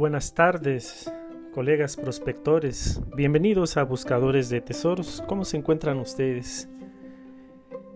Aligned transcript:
Buenas 0.00 0.32
tardes, 0.32 1.12
colegas 1.52 1.94
prospectores. 1.94 3.02
Bienvenidos 3.14 3.76
a 3.76 3.82
Buscadores 3.82 4.48
de 4.48 4.62
Tesoros. 4.62 5.22
¿Cómo 5.26 5.44
se 5.44 5.58
encuentran 5.58 5.98
ustedes? 5.98 6.70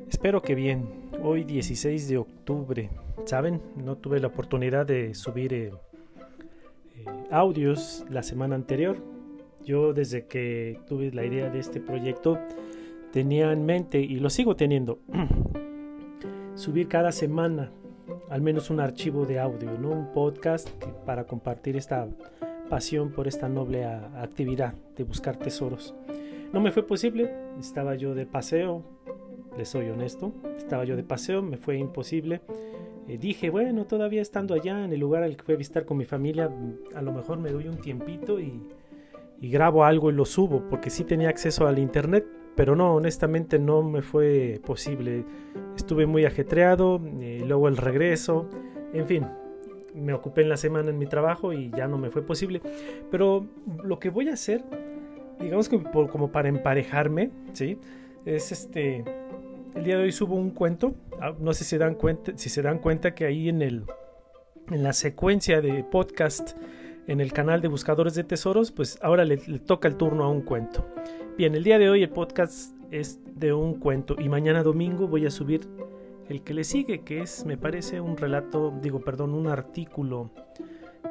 Espero 0.06 0.42
que 0.42 0.54
bien. 0.54 0.86
Hoy 1.22 1.44
16 1.44 2.06
de 2.08 2.18
octubre. 2.18 2.90
Saben, 3.24 3.62
no 3.76 3.96
tuve 3.96 4.20
la 4.20 4.26
oportunidad 4.26 4.84
de 4.84 5.14
subir 5.14 5.54
eh, 5.54 5.72
eh, 6.94 7.04
audios 7.30 8.04
la 8.10 8.22
semana 8.22 8.54
anterior. 8.54 8.98
Yo 9.64 9.94
desde 9.94 10.26
que 10.26 10.78
tuve 10.86 11.10
la 11.10 11.24
idea 11.24 11.48
de 11.48 11.58
este 11.58 11.80
proyecto 11.80 12.38
tenía 13.12 13.50
en 13.50 13.64
mente, 13.64 13.98
y 13.98 14.16
lo 14.16 14.28
sigo 14.28 14.56
teniendo, 14.56 14.98
subir 16.54 16.86
cada 16.86 17.12
semana 17.12 17.72
al 18.30 18.42
menos 18.42 18.70
un 18.70 18.80
archivo 18.80 19.26
de 19.26 19.38
audio, 19.38 19.70
¿no? 19.78 19.90
un 19.90 20.12
podcast 20.12 20.68
para 21.04 21.24
compartir 21.24 21.76
esta 21.76 22.08
pasión 22.68 23.10
por 23.10 23.28
esta 23.28 23.48
noble 23.48 23.84
actividad 23.84 24.74
de 24.96 25.04
buscar 25.04 25.36
tesoros. 25.36 25.94
No 26.52 26.60
me 26.60 26.72
fue 26.72 26.86
posible, 26.86 27.34
estaba 27.58 27.94
yo 27.94 28.14
de 28.14 28.26
paseo, 28.26 28.82
les 29.56 29.68
soy 29.68 29.88
honesto, 29.90 30.32
estaba 30.56 30.84
yo 30.84 30.96
de 30.96 31.02
paseo, 31.02 31.42
me 31.42 31.56
fue 31.56 31.76
imposible. 31.78 32.40
Eh, 33.08 33.18
dije, 33.18 33.50
bueno, 33.50 33.84
todavía 33.86 34.22
estando 34.22 34.54
allá 34.54 34.84
en 34.84 34.92
el 34.92 35.00
lugar 35.00 35.22
al 35.22 35.36
que 35.36 35.42
fui 35.42 35.54
a 35.54 35.58
visitar 35.58 35.84
con 35.84 35.96
mi 35.96 36.04
familia, 36.04 36.50
a 36.94 37.02
lo 37.02 37.12
mejor 37.12 37.38
me 37.38 37.50
doy 37.50 37.68
un 37.68 37.76
tiempito 37.76 38.40
y, 38.40 38.62
y 39.40 39.50
grabo 39.50 39.84
algo 39.84 40.10
y 40.10 40.14
lo 40.14 40.24
subo, 40.24 40.62
porque 40.70 40.90
sí 40.90 41.04
tenía 41.04 41.28
acceso 41.28 41.66
al 41.66 41.78
internet, 41.78 42.24
pero 42.56 42.76
no, 42.76 42.94
honestamente 42.94 43.58
no 43.58 43.82
me 43.82 44.02
fue 44.02 44.60
posible. 44.64 45.24
Estuve 45.76 46.06
muy 46.06 46.24
ajetreado, 46.24 47.00
eh, 47.20 47.42
luego 47.46 47.68
el 47.68 47.76
regreso, 47.76 48.48
en 48.92 49.06
fin, 49.06 49.26
me 49.94 50.12
ocupé 50.12 50.42
en 50.42 50.48
la 50.48 50.56
semana 50.56 50.90
en 50.90 50.98
mi 50.98 51.06
trabajo 51.06 51.52
y 51.52 51.70
ya 51.70 51.86
no 51.86 51.98
me 51.98 52.10
fue 52.10 52.22
posible. 52.22 52.60
Pero 53.10 53.46
lo 53.82 53.98
que 53.98 54.10
voy 54.10 54.28
a 54.28 54.34
hacer, 54.34 54.64
digamos 55.40 55.68
que 55.68 55.82
como 55.82 56.30
para 56.30 56.48
emparejarme, 56.48 57.30
¿sí? 57.52 57.78
Es 58.24 58.52
este, 58.52 59.04
el 59.74 59.84
día 59.84 59.96
de 59.96 60.04
hoy 60.04 60.12
subo 60.12 60.34
un 60.34 60.50
cuento, 60.50 60.94
ah, 61.20 61.34
no 61.38 61.52
sé 61.52 61.64
si 61.64 61.70
se 61.70 61.78
dan 61.78 61.94
cuenta, 61.94 62.32
si 62.36 62.48
se 62.48 62.62
dan 62.62 62.78
cuenta 62.78 63.14
que 63.14 63.24
ahí 63.24 63.48
en 63.48 63.62
el, 63.62 63.84
en 64.70 64.82
la 64.82 64.92
secuencia 64.92 65.60
de 65.60 65.84
podcast 65.84 66.56
en 67.06 67.20
el 67.20 67.32
canal 67.32 67.60
de 67.60 67.68
Buscadores 67.68 68.14
de 68.14 68.24
Tesoros, 68.24 68.72
pues 68.72 68.98
ahora 69.02 69.24
le, 69.24 69.36
toca 69.36 69.88
el 69.88 69.96
turno 69.96 70.24
a 70.24 70.28
un 70.28 70.40
cuento. 70.40 70.86
Bien, 71.36 71.56
el 71.56 71.64
día 71.64 71.80
de 71.80 71.90
hoy 71.90 72.04
el 72.04 72.10
podcast 72.10 72.76
es 72.92 73.18
de 73.34 73.52
un 73.52 73.80
cuento 73.80 74.14
y 74.16 74.28
mañana 74.28 74.62
domingo 74.62 75.08
voy 75.08 75.26
a 75.26 75.32
subir 75.32 75.66
el 76.28 76.42
que 76.42 76.54
le 76.54 76.62
sigue, 76.62 77.00
que 77.00 77.22
es, 77.22 77.44
me 77.44 77.56
parece, 77.56 78.00
un 78.00 78.16
relato, 78.16 78.72
digo, 78.80 79.00
perdón, 79.00 79.34
un 79.34 79.48
artículo 79.48 80.30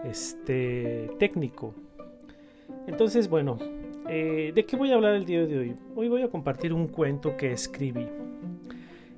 este, 0.06 1.12
técnico. 1.20 1.76
Entonces, 2.88 3.28
bueno, 3.28 3.58
eh, 4.08 4.54
¿de 4.56 4.66
qué 4.66 4.78
voy 4.78 4.92
a 4.92 4.96
hablar 4.96 5.16
el 5.16 5.26
día 5.26 5.46
de 5.46 5.60
hoy? 5.60 5.76
Hoy 5.94 6.08
voy 6.08 6.22
a 6.22 6.30
compartir 6.30 6.72
un 6.72 6.88
cuento 6.88 7.36
que 7.36 7.52
escribí. 7.52 8.08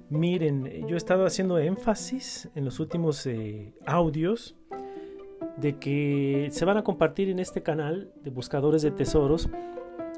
Miren, 0.10 0.88
yo 0.88 0.96
he 0.96 0.98
estado 0.98 1.28
haciendo 1.28 1.60
énfasis 1.60 2.50
en 2.56 2.66
los 2.66 2.80
últimos 2.80 3.28
eh, 3.28 3.74
audios 3.86 4.56
de 5.58 5.78
que 5.78 6.48
se 6.50 6.66
van 6.66 6.78
a 6.78 6.84
compartir 6.84 7.30
en 7.30 7.38
este 7.38 7.62
canal 7.62 8.12
de 8.24 8.32
buscadores 8.32 8.82
de 8.82 8.90
tesoros 8.90 9.48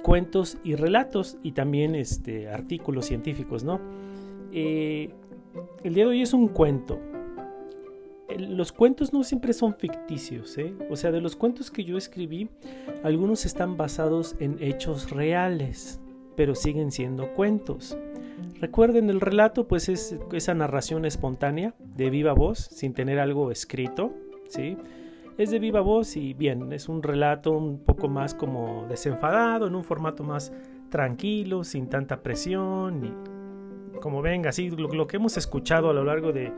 cuentos 0.08 0.58
y 0.64 0.76
relatos 0.76 1.36
y 1.44 1.52
también 1.52 1.94
este, 1.94 2.48
artículos 2.48 3.08
científicos, 3.08 3.66
¿no? 3.66 3.82
Eh, 4.54 5.10
el 5.84 5.94
día 5.94 6.06
de 6.06 6.12
hoy 6.12 6.22
es 6.22 6.32
un 6.32 6.48
cuento. 6.48 6.98
Los 8.40 8.72
cuentos 8.72 9.12
no 9.12 9.26
siempre 9.26 9.52
son 9.52 9.76
ficticios, 9.76 10.58
¿eh? 10.58 10.74
O 10.90 10.96
sea, 10.96 11.12
de 11.12 11.20
los 11.20 11.36
cuentos 11.36 11.70
que 11.70 11.84
yo 11.84 11.98
escribí, 11.98 12.48
algunos 13.04 13.46
están 13.46 13.76
basados 13.76 14.38
en 14.40 14.56
hechos 14.62 15.12
reales, 15.12 16.00
pero 16.38 16.56
siguen 16.56 16.94
siendo 16.94 17.34
cuentos. 17.34 17.98
Recuerden, 18.62 19.10
el 19.10 19.20
relato 19.20 19.68
pues 19.68 19.90
es 19.90 20.16
esa 20.32 20.54
narración 20.54 21.04
espontánea, 21.04 21.76
de 21.98 22.10
viva 22.10 22.32
voz, 22.32 22.60
sin 22.60 22.94
tener 22.94 23.20
algo 23.20 23.52
escrito, 23.52 24.14
¿sí? 24.48 24.78
Es 25.38 25.52
de 25.52 25.60
viva 25.60 25.82
voz 25.82 26.18
y 26.18 26.34
bien, 26.34 26.74
es 26.74 26.90
un 26.90 27.04
relato 27.04 27.52
un 27.52 27.78
poco 27.80 28.08
más 28.08 28.34
como 28.34 28.88
desenfadado, 28.90 29.68
en 29.68 29.76
un 29.76 29.84
formato 29.84 30.24
más 30.24 30.52
tranquilo, 30.90 31.64
sin 31.64 31.90
tanta 31.90 32.24
presión 32.24 33.06
y 33.06 34.00
como 34.00 34.22
venga, 34.22 34.50
así 34.50 34.70
lo, 34.70 35.06
que 35.06 35.18
hemos 35.18 35.38
escuchado 35.38 35.90
a 35.90 35.94
lo 35.94 36.04
largo 36.04 36.32
de, 36.32 36.52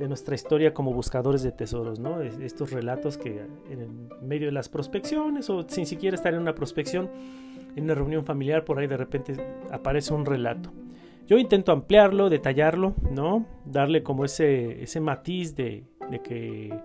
nuestra 0.00 0.34
historia 0.34 0.74
como 0.74 0.92
buscadores 0.92 1.44
de 1.44 1.52
tesoros, 1.52 2.00
¿no? 2.00 2.20
Estos 2.22 2.72
relatos 2.72 3.16
que 3.16 3.46
en 3.70 4.08
medio 4.20 4.46
de 4.46 4.52
las 4.52 4.68
prospecciones 4.68 5.48
o 5.48 5.62
sin 5.68 5.86
siquiera 5.86 6.16
estar 6.16 6.34
en 6.34 6.40
una 6.40 6.56
prospección, 6.56 7.08
en 7.76 7.84
una 7.84 7.94
reunión 7.94 8.24
familiar, 8.24 8.64
por 8.64 8.80
ahí 8.80 8.88
de 8.88 8.96
repente 8.96 9.36
aparece 9.70 10.12
un 10.12 10.26
relato. 10.26 10.72
Yo 11.28 11.38
intento 11.38 11.70
ampliarlo, 11.70 12.30
detallarlo, 12.30 12.94
¿no? 13.12 13.46
Darle 13.64 14.02
como 14.02 14.24
ese, 14.24 14.82
ese 14.82 14.98
matiz 14.98 15.54
de, 15.54 15.84
de 16.10 16.18
que 16.20 16.76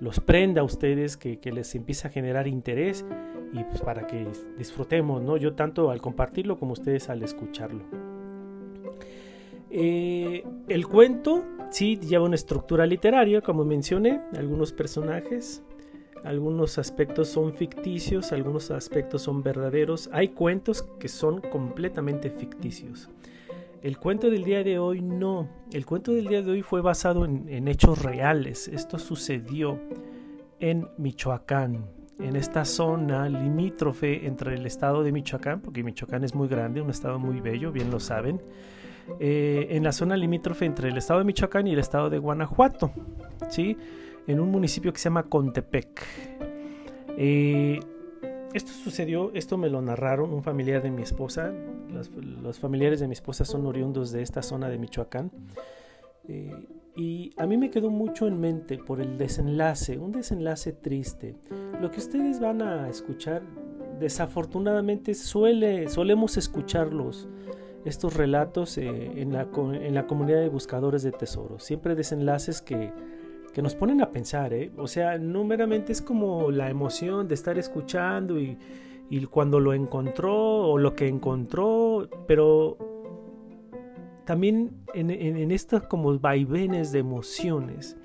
los 0.00 0.20
prenda 0.20 0.60
a 0.60 0.64
ustedes, 0.64 1.16
que, 1.16 1.38
les 1.52 1.74
empiece 1.74 2.08
a 2.08 2.10
generar 2.10 2.46
interés 2.46 3.04
y 3.52 3.62
pues 3.64 3.80
para 3.80 4.06
que 4.06 4.26
disfrutemos, 4.58 5.22
¿no? 5.22 5.36
Yo 5.36 5.54
tanto 5.54 5.90
al 5.90 6.00
compartirlo 6.00 6.58
como 6.58 6.72
ustedes 6.72 7.08
al 7.08 7.22
escucharlo. 7.22 7.84
Eh, 9.70 10.44
el 10.68 10.86
cuento 10.86 11.44
sí 11.70 11.98
lleva 11.98 12.24
una 12.24 12.34
estructura 12.34 12.86
literaria, 12.86 13.40
como 13.40 13.64
mencioné, 13.64 14.20
algunos 14.34 14.72
personajes, 14.72 15.62
algunos 16.24 16.78
aspectos 16.78 17.28
son 17.28 17.54
ficticios, 17.54 18.32
algunos 18.32 18.70
aspectos 18.70 19.22
son 19.22 19.42
verdaderos. 19.42 20.10
Hay 20.12 20.28
cuentos 20.28 20.82
que 20.98 21.08
son 21.08 21.40
completamente 21.40 22.30
ficticios. 22.30 23.08
El 23.86 23.98
cuento 23.98 24.30
del 24.30 24.42
día 24.42 24.64
de 24.64 24.80
hoy 24.80 25.00
no. 25.00 25.48
El 25.72 25.86
cuento 25.86 26.10
del 26.10 26.26
día 26.26 26.42
de 26.42 26.50
hoy 26.50 26.62
fue 26.62 26.80
basado 26.80 27.24
en, 27.24 27.68
hechos 27.68 28.02
reales. 28.02 28.66
Esto 28.66 28.98
sucedió 28.98 29.78
en 30.58 30.88
Michoacán, 30.98 31.86
en 32.18 32.34
esta 32.34 32.64
zona 32.64 33.28
limítrofe 33.28 34.26
entre 34.26 34.56
el 34.56 34.66
estado 34.66 35.04
de 35.04 35.12
Michoacán, 35.12 35.60
porque 35.60 35.84
Michoacán 35.84 36.24
es 36.24 36.34
muy 36.34 36.48
grande, 36.48 36.80
un 36.80 36.90
estado 36.90 37.20
muy 37.20 37.40
bello, 37.40 37.70
bien 37.70 37.92
lo 37.92 38.00
saben, 38.00 38.42
eh, 39.20 39.68
en 39.70 39.84
la 39.84 39.92
zona 39.92 40.16
limítrofe 40.16 40.64
entre 40.64 40.88
el 40.88 40.96
estado 40.96 41.20
de 41.20 41.24
Michoacán 41.26 41.68
y 41.68 41.72
el 41.74 41.78
estado 41.78 42.10
de 42.10 42.18
Guanajuato, 42.18 42.90
¿sí? 43.50 43.76
en 44.26 44.40
un 44.40 44.50
municipio 44.50 44.92
que 44.92 44.98
se 44.98 45.04
llama 45.04 45.22
Contepec. 45.22 46.02
Eh, 47.16 47.78
esto 48.56 48.72
sucedió, 48.72 49.30
esto 49.34 49.58
me 49.58 49.68
lo 49.68 49.82
narraron 49.82 50.32
un 50.32 50.42
familiar 50.42 50.82
de 50.82 50.90
mi 50.90 51.02
esposa. 51.02 51.52
Los, 52.42 52.58
familiares 52.58 53.00
de 53.00 53.06
mi 53.06 53.12
esposa 53.12 53.44
son 53.44 53.66
oriundos 53.66 54.12
de 54.12 54.22
esta 54.22 54.42
zona 54.42 54.68
de 54.68 54.78
Michoacán. 54.78 55.30
Eh, 56.28 56.66
y 56.96 57.32
a 57.36 57.46
mí 57.46 57.58
me 57.58 57.70
quedó 57.70 57.90
mucho 57.90 58.26
en 58.26 58.40
mente 58.40 58.78
por 58.78 59.00
el 59.00 59.18
desenlace, 59.18 59.98
un 59.98 60.12
desenlace 60.12 60.72
triste. 60.72 61.36
Lo 61.80 61.90
que 61.90 61.98
ustedes 61.98 62.40
van 62.40 62.62
a 62.62 62.88
escuchar, 62.88 63.42
desafortunadamente 64.00 65.14
suele, 65.14 65.88
solemos 65.88 66.38
escucharlos, 66.38 67.28
estos 67.84 68.14
relatos 68.14 68.78
eh, 68.78 69.20
en, 69.20 69.32
la, 69.34 69.48
en 69.54 69.94
la 69.94 70.06
comunidad 70.06 70.40
de 70.40 70.48
buscadores 70.48 71.02
de 71.02 71.12
tesoros. 71.12 71.62
Siempre 71.62 71.94
desenlaces 71.94 72.62
que 72.62 72.90
que 73.56 73.62
nos 73.62 73.74
ponen 73.74 74.02
a 74.02 74.10
pensar, 74.10 74.52
¿eh? 74.52 74.70
O 74.76 74.86
sea, 74.86 75.16
no 75.16 75.42
meramente 75.42 75.90
es 75.90 76.02
como 76.02 76.50
la 76.50 76.68
emoción 76.68 77.26
de 77.26 77.34
estar 77.34 77.56
escuchando 77.56 78.38
y, 78.38 78.58
cuando 79.30 79.60
lo 79.60 79.72
encontró 79.72 80.36
o 80.36 80.76
lo 80.76 80.94
que 80.94 81.08
encontró, 81.08 82.06
pero 82.26 82.76
también 84.26 84.72
en, 84.92 85.10
en, 85.10 85.50
estas 85.52 85.84
como 85.84 86.18
vaivenes 86.18 86.92
de 86.92 86.98
emociones, 86.98 87.96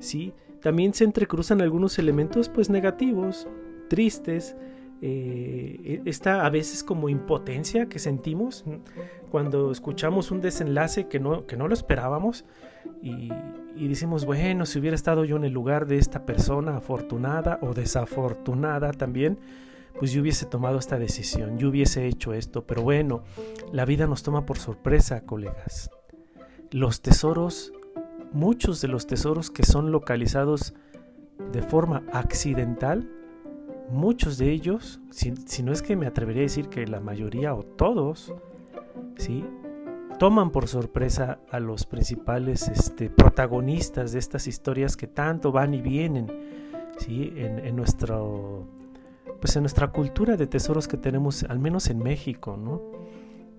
¿sí? 0.00 0.32
También 0.60 0.94
se 0.94 1.04
entrecruzan 1.04 1.60
algunos 1.60 1.96
elementos 2.00 2.48
pues 2.48 2.68
negativos, 2.68 3.46
tristes, 3.88 4.56
eh, 5.04 6.00
esta 6.04 6.46
a 6.46 6.50
veces 6.50 6.84
como 6.84 7.08
impotencia 7.08 7.86
que 7.86 7.98
sentimos 7.98 8.64
cuando 9.32 9.72
escuchamos 9.72 10.30
un 10.30 10.40
desenlace 10.40 11.08
que 11.08 11.18
no, 11.18 11.44
que 11.44 11.56
no 11.56 11.66
lo 11.66 11.74
esperábamos 11.74 12.44
y, 13.02 13.32
y 13.74 13.88
decimos, 13.88 14.24
bueno, 14.24 14.64
si 14.64 14.78
hubiera 14.78 14.94
estado 14.94 15.24
yo 15.24 15.36
en 15.36 15.44
el 15.44 15.52
lugar 15.52 15.86
de 15.86 15.98
esta 15.98 16.24
persona 16.24 16.76
afortunada 16.76 17.58
o 17.62 17.74
desafortunada 17.74 18.92
también, 18.92 19.40
pues 19.98 20.12
yo 20.12 20.22
hubiese 20.22 20.46
tomado 20.46 20.78
esta 20.78 21.00
decisión, 21.00 21.58
yo 21.58 21.70
hubiese 21.70 22.06
hecho 22.06 22.32
esto, 22.32 22.64
pero 22.64 22.82
bueno, 22.82 23.24
la 23.72 23.84
vida 23.84 24.06
nos 24.06 24.22
toma 24.22 24.46
por 24.46 24.58
sorpresa, 24.58 25.22
colegas. 25.22 25.90
Los 26.70 27.02
tesoros, 27.02 27.72
muchos 28.32 28.80
de 28.80 28.88
los 28.88 29.08
tesoros 29.08 29.50
que 29.50 29.64
son 29.64 29.90
localizados 29.90 30.74
de 31.52 31.62
forma 31.62 32.04
accidental, 32.12 33.10
muchos 33.90 34.38
de 34.38 34.50
ellos, 34.50 35.00
si, 35.10 35.34
si 35.46 35.62
no 35.62 35.72
es 35.72 35.82
que 35.82 35.96
me 35.96 36.06
atrevería 36.06 36.42
a 36.42 36.44
decir 36.44 36.68
que 36.68 36.86
la 36.86 37.00
mayoría 37.00 37.54
o 37.54 37.62
todos, 37.62 38.34
¿sí? 39.16 39.44
toman 40.18 40.50
por 40.50 40.68
sorpresa 40.68 41.40
a 41.50 41.58
los 41.58 41.86
principales 41.86 42.68
este, 42.68 43.10
protagonistas 43.10 44.12
de 44.12 44.18
estas 44.18 44.46
historias 44.46 44.96
que 44.96 45.06
tanto 45.06 45.52
van 45.52 45.74
y 45.74 45.80
vienen. 45.80 46.30
¿sí? 46.98 47.32
en, 47.36 47.76
nuestro, 47.76 48.66
pues 49.40 49.56
en 49.56 49.62
nuestra 49.62 49.88
cultura 49.88 50.36
de 50.36 50.46
tesoros 50.46 50.88
que 50.88 50.96
tenemos, 50.96 51.44
al 51.44 51.58
menos 51.58 51.88
en 51.90 51.98
México, 51.98 52.56
¿no? 52.56 52.80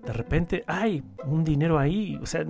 De 0.04 0.12
repente, 0.12 0.64
hay 0.66 1.02
un 1.26 1.44
dinero 1.44 1.78
ahí, 1.78 2.18
o 2.22 2.26
sea, 2.26 2.44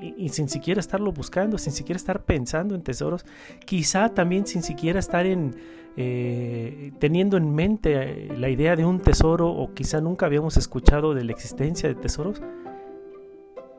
y, 0.00 0.28
sin 0.30 0.48
siquiera 0.48 0.80
estarlo 0.80 1.12
buscando, 1.12 1.58
sin 1.58 1.72
siquiera 1.72 1.96
estar 1.96 2.24
pensando 2.24 2.74
en 2.74 2.82
tesoros, 2.82 3.24
quizá 3.64 4.10
también 4.10 4.46
sin 4.46 4.62
siquiera 4.62 4.98
estar 4.98 5.26
en, 5.26 5.56
eh, 5.96 6.92
teniendo 6.98 7.36
en 7.36 7.54
mente 7.54 7.94
eh, 7.94 8.36
la 8.36 8.48
idea 8.48 8.76
de 8.76 8.84
un 8.84 9.00
tesoro 9.00 9.48
o 9.50 9.72
quizá 9.74 10.00
nunca 10.00 10.26
habíamos 10.26 10.56
escuchado 10.56 11.14
de 11.14 11.24
la 11.24 11.32
existencia 11.32 11.88
de 11.88 11.94
tesoros 11.94 12.42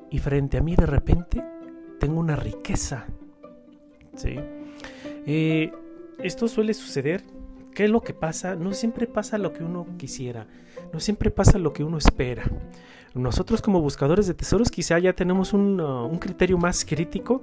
y 0.09 0.19
frente 0.19 0.57
a 0.57 0.61
mí 0.61 0.75
de 0.75 0.85
repente 0.85 1.43
tengo 1.99 2.19
una 2.19 2.35
riqueza. 2.35 3.05
¿sí? 4.15 4.35
Eh, 5.25 5.71
esto 6.19 6.47
suele 6.47 6.73
suceder. 6.73 7.23
¿Qué 7.73 7.85
es 7.85 7.89
lo 7.91 8.01
que 8.01 8.13
pasa? 8.13 8.55
No 8.55 8.73
siempre 8.73 9.05
pasa 9.05 9.37
lo 9.37 9.53
que 9.53 9.63
uno 9.63 9.85
quisiera, 9.97 10.47
no 10.91 10.99
siempre 10.99 11.29
pasa 11.29 11.59
lo 11.59 11.73
que 11.73 11.83
uno 11.83 11.99
espera. 11.99 12.43
Nosotros 13.17 13.61
como 13.61 13.81
buscadores 13.81 14.27
de 14.27 14.33
tesoros 14.33 14.69
quizá 14.69 14.99
ya 14.99 15.13
tenemos 15.13 15.53
un, 15.53 15.79
uh, 15.79 16.05
un 16.05 16.17
criterio 16.17 16.57
más 16.57 16.85
crítico 16.85 17.41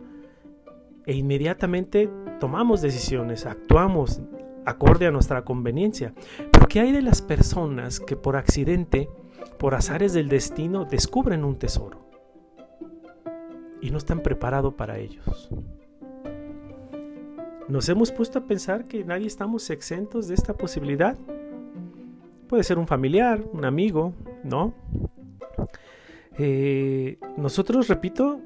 e 1.07 1.15
inmediatamente 1.15 2.11
tomamos 2.41 2.81
decisiones, 2.81 3.47
actuamos 3.47 4.21
acorde 4.65 5.07
a 5.07 5.11
nuestra 5.11 5.45
conveniencia. 5.45 6.15
Pero 6.53 6.67
¿qué 6.67 6.81
hay 6.81 6.93
de 6.93 7.03
las 7.03 7.21
personas 7.21 8.01
que 8.01 8.17
por 8.17 8.37
accidente, 8.37 9.09
por 9.59 9.75
azares 9.75 10.13
del 10.13 10.29
destino, 10.29 10.85
descubren 10.85 11.45
un 11.45 11.59
tesoro? 11.59 12.05
y 13.85 13.91
no 13.91 13.99
están 13.99 14.21
preparados 14.21 14.73
para 14.73 14.97
ellos. 14.99 15.51
Nos 17.69 17.87
hemos 17.91 18.11
puesto 18.11 18.39
a 18.39 18.47
pensar 18.47 18.87
que 18.87 19.05
nadie 19.05 19.27
estamos 19.27 19.69
exentos 19.69 20.27
de 20.27 20.35
esta 20.35 20.55
posibilidad. 20.55 21.19
Puede 22.49 22.65
ser 22.65 22.79
un 22.79 22.87
familiar, 22.87 23.45
un 23.53 23.67
amigo, 23.67 24.15
¿no? 24.43 24.73
Eh, 26.39 27.19
nosotros, 27.37 27.89
repito, 27.89 28.41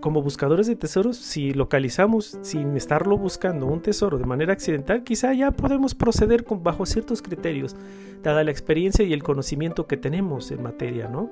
como 0.00 0.22
buscadores 0.22 0.66
de 0.66 0.76
tesoros, 0.76 1.16
si 1.16 1.52
localizamos 1.52 2.38
sin 2.42 2.76
estarlo 2.76 3.18
buscando 3.18 3.66
un 3.66 3.82
tesoro 3.82 4.18
de 4.18 4.24
manera 4.24 4.52
accidental, 4.52 5.02
quizá 5.02 5.32
ya 5.34 5.50
podemos 5.50 5.94
proceder 5.94 6.44
con, 6.44 6.62
bajo 6.62 6.86
ciertos 6.86 7.22
criterios, 7.22 7.76
dada 8.22 8.44
la 8.44 8.50
experiencia 8.50 9.04
y 9.04 9.12
el 9.12 9.22
conocimiento 9.22 9.86
que 9.86 9.96
tenemos 9.96 10.50
en 10.50 10.62
materia, 10.62 11.08
¿no? 11.08 11.30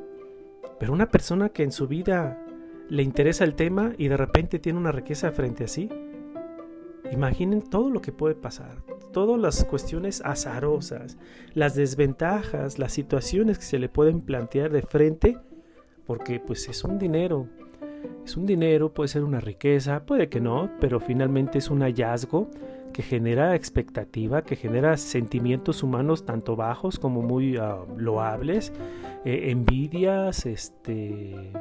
Pero 0.79 0.93
una 0.93 1.11
persona 1.11 1.51
que 1.51 1.63
en 1.63 1.73
su 1.73 1.87
vida 1.87 2.39
le 2.89 3.03
interesa 3.03 3.45
el 3.45 3.55
tema 3.55 3.93
y 3.97 4.09
de 4.09 4.17
repente 4.17 4.59
tiene 4.59 4.79
una 4.79 4.93
riqueza 4.93 5.31
frente 5.31 5.65
a 5.65 5.69
sí, 5.69 5.89
imaginen 7.11 7.63
todo 7.63 7.91
lo 7.91 8.01
que 8.01 8.13
puede 8.13 8.35
pasar, 8.35 8.83
todas 9.13 9.41
las 9.41 9.65
cuestiones 9.65 10.23
azarosas, 10.25 11.19
las 11.55 11.75
desventajas, 11.75 12.79
las 12.79 12.93
situaciones 12.93 13.59
que 13.59 13.65
se 13.65 13.79
le 13.79 13.89
pueden 13.89 14.21
plantear 14.21 14.71
de 14.71 14.83
frente, 14.83 15.39
porque 16.07 16.41
pues 16.41 16.69
es 16.69 16.85
un 16.85 16.99
dinero, 16.99 17.49
es 18.25 18.37
un 18.37 18.47
dinero, 18.47 18.93
puede 18.93 19.09
ser 19.09 19.25
una 19.25 19.41
riqueza, 19.41 20.05
puede 20.05 20.29
que 20.29 20.41
no, 20.41 20.71
pero 20.81 21.01
finalmente 21.01 21.59
es 21.59 21.71
un 21.71 21.81
hallazgo 21.81 22.51
que 22.93 23.03
genera 23.03 23.55
expectativa, 23.55 24.43
que 24.43 24.57
genera 24.57 24.97
sentimientos 24.97 25.83
humanos 25.83 26.25
tanto 26.25 26.57
bajos 26.57 26.99
como 26.99 27.23
muy 27.23 27.57
ah, 27.57 27.79
loables, 27.97 28.73
eh, 29.25 29.51
envidias, 29.51 30.47
este, 30.47 31.53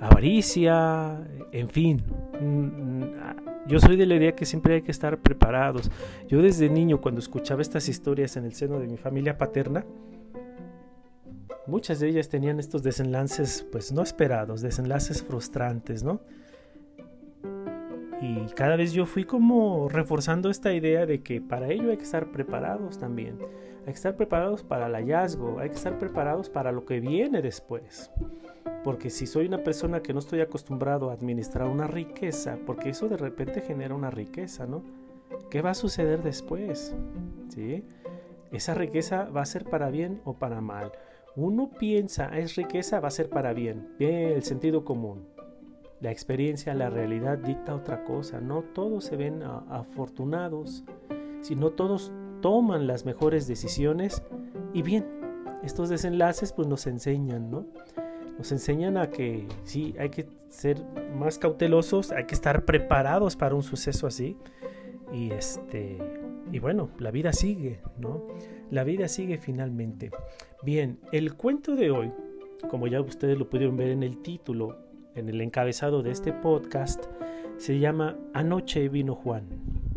avaricia, 0.00 1.20
en 1.52 1.68
fin. 1.68 2.02
Mm, 2.40 3.68
yo 3.68 3.78
soy 3.78 3.96
de 3.96 4.06
la 4.06 4.16
idea 4.16 4.34
que 4.34 4.46
siempre 4.46 4.74
hay 4.74 4.82
que 4.82 4.90
estar 4.90 5.18
preparados. 5.18 5.90
Yo 6.26 6.42
desde 6.42 6.68
niño 6.68 7.00
cuando 7.00 7.20
escuchaba 7.20 7.62
estas 7.62 7.88
historias 7.88 8.36
en 8.36 8.44
el 8.44 8.54
seno 8.54 8.80
de 8.80 8.88
mi 8.88 8.96
familia 8.96 9.38
paterna, 9.38 9.84
muchas 11.66 12.00
de 12.00 12.08
ellas 12.08 12.28
tenían 12.28 12.58
estos 12.58 12.82
desenlaces 12.82 13.66
pues 13.70 13.92
no 13.92 14.02
esperados, 14.02 14.60
desenlaces 14.60 15.22
frustrantes, 15.22 16.02
¿no? 16.02 16.20
Y 18.20 18.52
cada 18.54 18.76
vez 18.76 18.92
yo 18.92 19.06
fui 19.06 19.24
como 19.24 19.88
reforzando 19.88 20.50
esta 20.50 20.74
idea 20.74 21.06
de 21.06 21.22
que 21.22 21.40
para 21.40 21.68
ello 21.68 21.90
hay 21.90 21.96
que 21.96 22.02
estar 22.02 22.30
preparados 22.32 22.98
también. 22.98 23.38
Hay 23.80 23.92
que 23.92 23.92
estar 23.92 24.16
preparados 24.16 24.62
para 24.62 24.86
el 24.86 24.94
hallazgo, 24.94 25.58
hay 25.58 25.70
que 25.70 25.76
estar 25.76 25.98
preparados 25.98 26.50
para 26.50 26.70
lo 26.70 26.84
que 26.84 27.00
viene 27.00 27.40
después. 27.40 28.10
Porque 28.84 29.10
si 29.10 29.26
soy 29.26 29.46
una 29.46 29.58
persona 29.58 30.00
que 30.00 30.12
no 30.12 30.18
estoy 30.18 30.40
acostumbrado 30.40 31.10
a 31.10 31.14
administrar 31.14 31.66
una 31.66 31.86
riqueza, 31.86 32.58
porque 32.66 32.90
eso 32.90 33.08
de 33.08 33.16
repente 33.16 33.60
genera 33.60 33.94
una 33.94 34.10
riqueza, 34.10 34.66
¿no? 34.66 34.82
¿Qué 35.50 35.62
va 35.62 35.70
a 35.70 35.74
suceder 35.74 36.22
después? 36.22 36.94
¿Sí? 37.48 37.84
Esa 38.52 38.74
riqueza 38.74 39.24
va 39.24 39.42
a 39.42 39.46
ser 39.46 39.64
para 39.64 39.90
bien 39.90 40.20
o 40.24 40.34
para 40.34 40.60
mal. 40.60 40.92
Uno 41.36 41.70
piensa, 41.70 42.36
es 42.36 42.56
riqueza, 42.56 43.00
va 43.00 43.08
a 43.08 43.12
ser 43.12 43.30
para 43.30 43.52
bien. 43.52 43.94
Bien, 43.98 44.32
el 44.32 44.42
sentido 44.42 44.84
común. 44.84 45.26
La 46.00 46.10
experiencia, 46.10 46.74
la 46.74 46.90
realidad 46.90 47.38
dicta 47.38 47.74
otra 47.74 48.04
cosa. 48.04 48.40
No 48.40 48.62
todos 48.62 49.04
se 49.04 49.16
ven 49.16 49.42
afortunados, 49.42 50.84
sino 51.42 51.70
todos 51.70 52.12
toman 52.40 52.86
las 52.86 53.04
mejores 53.04 53.46
decisiones. 53.46 54.22
Y 54.72 54.82
bien, 54.82 55.06
estos 55.62 55.88
desenlaces 55.88 56.52
pues 56.52 56.68
nos 56.68 56.86
enseñan, 56.86 57.50
¿no? 57.50 57.66
nos 58.40 58.52
enseñan 58.52 58.96
a 58.96 59.10
que 59.10 59.46
sí, 59.64 59.94
hay 59.98 60.08
que 60.08 60.26
ser 60.48 60.82
más 61.14 61.38
cautelosos, 61.38 62.10
hay 62.10 62.24
que 62.24 62.34
estar 62.34 62.64
preparados 62.64 63.36
para 63.36 63.54
un 63.54 63.62
suceso 63.62 64.06
así. 64.06 64.34
Y 65.12 65.30
este 65.32 65.98
y 66.50 66.58
bueno, 66.58 66.88
la 66.98 67.10
vida 67.10 67.34
sigue, 67.34 67.80
¿no? 67.98 68.26
La 68.70 68.82
vida 68.82 69.08
sigue 69.08 69.36
finalmente. 69.36 70.10
Bien, 70.62 70.98
el 71.12 71.34
cuento 71.34 71.76
de 71.76 71.90
hoy, 71.90 72.12
como 72.70 72.86
ya 72.86 73.02
ustedes 73.02 73.38
lo 73.38 73.50
pudieron 73.50 73.76
ver 73.76 73.88
en 73.88 74.02
el 74.02 74.22
título, 74.22 74.78
en 75.14 75.28
el 75.28 75.42
encabezado 75.42 76.02
de 76.02 76.10
este 76.10 76.32
podcast, 76.32 77.04
se 77.58 77.78
llama 77.78 78.16
Anoche 78.32 78.88
vino 78.88 79.14
Juan. 79.14 79.89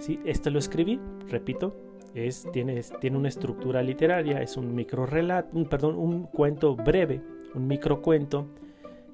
Sí, 0.00 0.18
esto 0.24 0.50
lo 0.50 0.58
escribí, 0.58 0.98
repito, 1.28 1.76
es, 2.14 2.48
tiene, 2.52 2.80
tiene 3.00 3.16
una 3.16 3.28
estructura 3.28 3.82
literaria, 3.82 4.42
es 4.42 4.56
un 4.56 4.74
micro 4.74 5.06
relato, 5.06 5.56
un, 5.56 5.66
perdón, 5.66 5.94
un 5.96 6.24
cuento 6.24 6.74
breve 6.74 7.20
un 7.54 7.66
microcuento, 7.66 8.46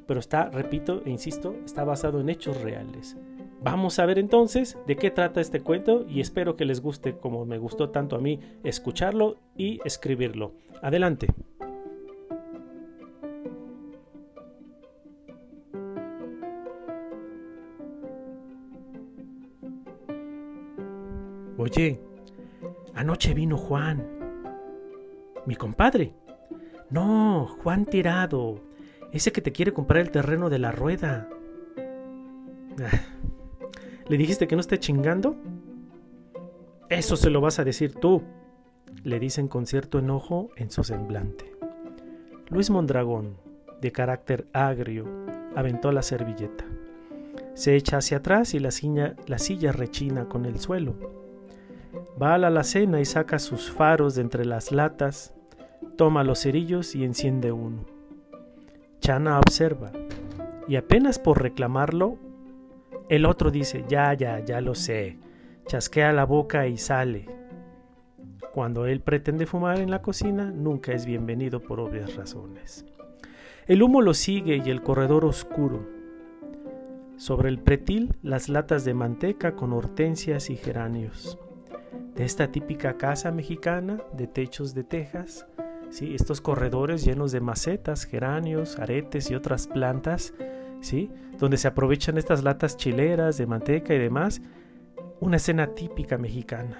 pero 0.06 0.20
está, 0.20 0.50
repito 0.50 1.02
e 1.04 1.10
insisto, 1.10 1.56
está 1.64 1.84
basado 1.84 2.20
en 2.20 2.28
hechos 2.28 2.60
reales. 2.60 3.16
Vamos 3.62 3.98
a 3.98 4.06
ver 4.06 4.18
entonces 4.18 4.78
de 4.86 4.96
qué 4.96 5.10
trata 5.10 5.40
este 5.40 5.60
cuento 5.60 6.04
y 6.08 6.20
espero 6.20 6.56
que 6.56 6.64
les 6.64 6.80
guste 6.80 7.16
como 7.16 7.44
me 7.46 7.58
gustó 7.58 7.90
tanto 7.90 8.16
a 8.16 8.20
mí 8.20 8.38
escucharlo 8.62 9.36
y 9.56 9.80
escribirlo. 9.84 10.52
Adelante. 10.82 11.28
Anoche 22.94 23.34
vino 23.34 23.58
Juan, 23.58 24.02
mi 25.44 25.56
compadre, 25.56 26.14
no, 26.88 27.46
Juan 27.62 27.84
Tirado. 27.84 28.62
Ese 29.12 29.30
que 29.30 29.42
te 29.42 29.52
quiere 29.52 29.74
comprar 29.74 30.00
el 30.00 30.10
terreno 30.10 30.48
de 30.48 30.58
la 30.58 30.72
rueda. 30.72 31.28
¿Le 34.08 34.16
dijiste 34.16 34.48
que 34.48 34.56
no 34.56 34.60
esté 34.60 34.78
chingando? 34.78 35.36
Eso 36.88 37.16
se 37.16 37.28
lo 37.28 37.42
vas 37.42 37.58
a 37.58 37.64
decir 37.64 37.94
tú, 37.94 38.22
le 39.04 39.18
dicen 39.18 39.48
con 39.48 39.66
cierto 39.66 39.98
enojo 39.98 40.48
en 40.56 40.70
su 40.70 40.82
semblante. 40.82 41.52
Luis 42.48 42.70
Mondragón, 42.70 43.36
de 43.82 43.92
carácter 43.92 44.46
agrio, 44.54 45.04
aventó 45.54 45.92
la 45.92 46.02
servilleta. 46.02 46.64
Se 47.54 47.76
echa 47.76 47.98
hacia 47.98 48.18
atrás 48.18 48.54
y 48.54 48.60
la 48.60 48.70
la 49.26 49.38
silla 49.38 49.72
rechina 49.72 50.26
con 50.26 50.46
el 50.46 50.58
suelo. 50.58 51.25
Va 52.20 52.34
a 52.34 52.38
la 52.38 52.48
alacena 52.48 53.00
y 53.00 53.04
saca 53.04 53.38
sus 53.38 53.70
faros 53.70 54.14
de 54.14 54.22
entre 54.22 54.44
las 54.44 54.72
latas 54.72 55.36
toma 55.96 56.24
los 56.24 56.40
cerillos 56.42 56.94
y 56.94 57.04
enciende 57.04 57.52
uno. 57.52 57.84
Chana 59.00 59.38
observa, 59.38 59.92
y 60.68 60.76
apenas 60.76 61.18
por 61.18 61.42
reclamarlo, 61.42 62.18
el 63.08 63.24
otro 63.24 63.50
dice, 63.50 63.84
ya, 63.88 64.12
ya, 64.14 64.40
ya 64.40 64.60
lo 64.60 64.74
sé, 64.74 65.18
chasquea 65.66 66.12
la 66.12 66.24
boca 66.24 66.66
y 66.66 66.76
sale. 66.76 67.26
Cuando 68.52 68.86
él 68.86 69.00
pretende 69.00 69.46
fumar 69.46 69.78
en 69.80 69.90
la 69.90 70.02
cocina, 70.02 70.50
nunca 70.50 70.92
es 70.92 71.06
bienvenido 71.06 71.60
por 71.60 71.78
obvias 71.78 72.16
razones. 72.16 72.84
El 73.66 73.82
humo 73.82 74.00
lo 74.00 74.14
sigue 74.14 74.62
y 74.64 74.70
el 74.70 74.82
corredor 74.82 75.24
oscuro. 75.24 75.86
Sobre 77.16 77.48
el 77.48 77.58
pretil, 77.58 78.16
las 78.22 78.48
latas 78.48 78.84
de 78.84 78.94
manteca 78.94 79.56
con 79.56 79.72
hortensias 79.72 80.50
y 80.50 80.56
geranios. 80.56 81.38
De 82.14 82.24
esta 82.24 82.50
típica 82.50 82.96
casa 82.96 83.30
mexicana 83.30 84.02
de 84.12 84.26
techos 84.26 84.74
de 84.74 84.84
tejas, 84.84 85.46
¿sí? 85.90 86.14
estos 86.14 86.40
corredores 86.40 87.04
llenos 87.04 87.32
de 87.32 87.40
macetas, 87.40 88.04
geranios, 88.04 88.78
aretes 88.78 89.30
y 89.30 89.34
otras 89.34 89.66
plantas, 89.66 90.34
¿sí? 90.80 91.10
donde 91.38 91.56
se 91.56 91.68
aprovechan 91.68 92.18
estas 92.18 92.42
latas 92.42 92.76
chileras 92.76 93.36
de 93.38 93.46
manteca 93.46 93.94
y 93.94 93.98
demás, 93.98 94.40
Una 95.18 95.36
escena 95.36 95.68
típica 95.68 96.18
mexicana. 96.18 96.78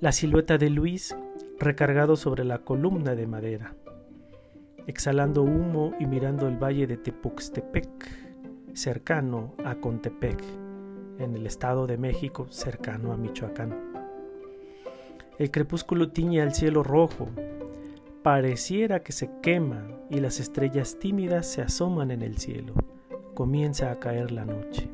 La 0.00 0.10
silueta 0.10 0.56
de 0.56 0.70
Luis 0.70 1.14
recargado 1.58 2.16
sobre 2.16 2.44
la 2.44 2.60
columna 2.60 3.14
de 3.14 3.26
madera, 3.26 3.74
exhalando 4.86 5.42
humo 5.42 5.92
y 6.00 6.06
mirando 6.06 6.48
el 6.48 6.56
valle 6.56 6.86
de 6.86 6.96
Tepuxtepec, 6.96 7.88
cercano 8.74 9.54
a 9.64 9.74
Contepec, 9.76 10.42
en 11.22 11.34
el 11.36 11.46
Estado 11.46 11.86
de 11.86 11.96
México, 11.96 12.46
cercano 12.50 13.12
a 13.12 13.16
Michoacán. 13.16 13.92
El 15.38 15.50
crepúsculo 15.50 16.10
tiñe 16.10 16.42
al 16.42 16.54
cielo 16.54 16.82
rojo, 16.82 17.28
pareciera 18.22 19.02
que 19.02 19.12
se 19.12 19.30
quema 19.42 19.86
y 20.10 20.20
las 20.20 20.40
estrellas 20.40 20.98
tímidas 20.98 21.46
se 21.46 21.62
asoman 21.62 22.10
en 22.10 22.22
el 22.22 22.38
cielo. 22.38 22.74
Comienza 23.34 23.90
a 23.90 23.98
caer 23.98 24.30
la 24.30 24.44
noche. 24.44 24.88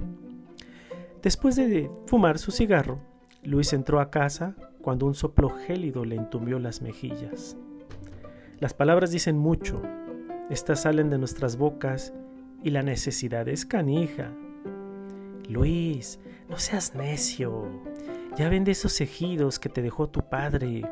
Después 1.22 1.56
de 1.56 1.90
fumar 2.06 2.38
su 2.38 2.52
cigarro, 2.52 3.00
Luis 3.42 3.72
entró 3.72 4.00
a 4.00 4.10
casa 4.10 4.54
cuando 4.80 5.06
un 5.06 5.14
soplo 5.14 5.50
gélido 5.50 6.04
le 6.04 6.16
entumió 6.16 6.58
las 6.58 6.80
mejillas. 6.80 7.56
Las 8.60 8.74
palabras 8.74 9.10
dicen 9.10 9.36
mucho, 9.36 9.82
estas 10.50 10.82
salen 10.82 11.10
de 11.10 11.18
nuestras 11.18 11.56
bocas 11.56 12.14
y 12.62 12.70
la 12.70 12.82
necesidad 12.82 13.48
es 13.48 13.66
canija. 13.66 14.32
Luis, 15.48 16.20
no 16.48 16.58
seas 16.58 16.94
necio. 16.94 17.66
Ya 18.36 18.48
vende 18.48 18.72
esos 18.72 19.00
ejidos 19.00 19.58
que 19.58 19.68
te 19.68 19.82
dejó 19.82 20.08
tu 20.08 20.20
padre. 20.20 20.82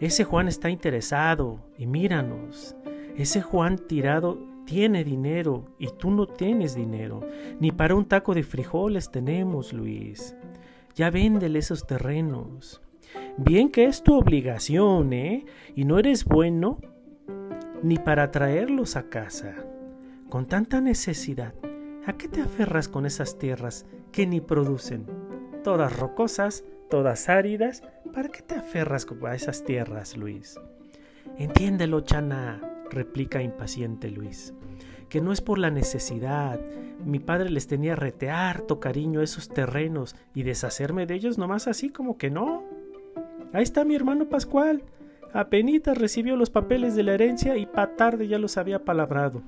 Ese 0.00 0.24
Juan 0.24 0.48
está 0.48 0.70
interesado 0.70 1.60
y 1.78 1.86
míranos. 1.86 2.74
Ese 3.16 3.42
Juan 3.42 3.78
tirado 3.78 4.38
tiene 4.64 5.04
dinero 5.04 5.66
y 5.78 5.88
tú 5.88 6.10
no 6.10 6.26
tienes 6.26 6.74
dinero. 6.74 7.20
Ni 7.60 7.70
para 7.70 7.94
un 7.94 8.06
taco 8.06 8.34
de 8.34 8.42
frijoles 8.42 9.10
tenemos, 9.10 9.72
Luis. 9.72 10.34
Ya 10.94 11.10
véndele 11.10 11.58
esos 11.58 11.86
terrenos. 11.86 12.80
Bien 13.36 13.68
que 13.68 13.84
es 13.84 14.02
tu 14.02 14.14
obligación, 14.14 15.12
¿eh? 15.12 15.44
Y 15.74 15.84
no 15.84 15.98
eres 15.98 16.24
bueno 16.24 16.78
ni 17.82 17.98
para 17.98 18.30
traerlos 18.30 18.96
a 18.96 19.10
casa. 19.10 19.54
Con 20.30 20.46
tanta 20.46 20.80
necesidad, 20.80 21.54
¿a 22.06 22.12
qué 22.14 22.28
te 22.28 22.40
aferras 22.40 22.88
con 22.88 23.06
esas 23.06 23.38
tierras 23.38 23.86
que 24.12 24.26
ni 24.26 24.40
producen? 24.40 25.06
Todas 25.62 25.98
rocosas, 25.98 26.64
todas 26.90 27.28
áridas, 27.28 27.82
¿para 28.12 28.28
qué 28.28 28.42
te 28.42 28.54
aferras 28.56 29.06
a 29.26 29.34
esas 29.34 29.64
tierras, 29.64 30.16
Luis? 30.16 30.58
Entiéndelo, 31.38 32.00
Chana, 32.02 32.60
replica 32.90 33.42
impaciente 33.42 34.10
Luis, 34.10 34.54
que 35.08 35.20
no 35.20 35.32
es 35.32 35.40
por 35.40 35.58
la 35.58 35.70
necesidad. 35.70 36.60
Mi 37.04 37.18
padre 37.18 37.50
les 37.50 37.66
tenía 37.66 37.96
rete 37.96 38.30
harto 38.30 38.78
cariño 38.80 39.20
a 39.20 39.24
esos 39.24 39.48
terrenos 39.48 40.14
y 40.34 40.42
deshacerme 40.42 41.06
de 41.06 41.14
ellos 41.14 41.38
nomás 41.38 41.66
así 41.66 41.90
como 41.90 42.18
que 42.18 42.30
no. 42.30 42.64
Ahí 43.52 43.62
está 43.62 43.84
mi 43.84 43.94
hermano 43.94 44.28
Pascual. 44.28 44.82
Apenitas 45.32 45.98
recibió 45.98 46.36
los 46.36 46.50
papeles 46.50 46.94
de 46.94 47.02
la 47.02 47.14
herencia 47.14 47.56
y 47.56 47.66
pa 47.66 47.96
tarde 47.96 48.28
ya 48.28 48.38
los 48.38 48.56
había 48.56 48.84
palabrado. 48.84 49.42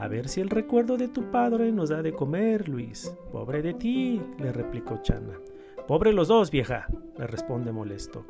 A 0.00 0.08
ver 0.08 0.28
si 0.28 0.40
el 0.40 0.48
recuerdo 0.48 0.96
de 0.96 1.08
tu 1.08 1.30
padre 1.30 1.70
nos 1.72 1.90
da 1.90 2.00
de 2.00 2.14
comer, 2.14 2.70
Luis. 2.70 3.14
Pobre 3.30 3.60
de 3.60 3.74
ti, 3.74 4.18
le 4.38 4.50
replicó 4.50 5.02
Chana. 5.02 5.38
Pobre 5.86 6.14
los 6.14 6.28
dos, 6.28 6.50
vieja, 6.50 6.86
le 7.18 7.26
responde 7.26 7.70
molesto. 7.70 8.24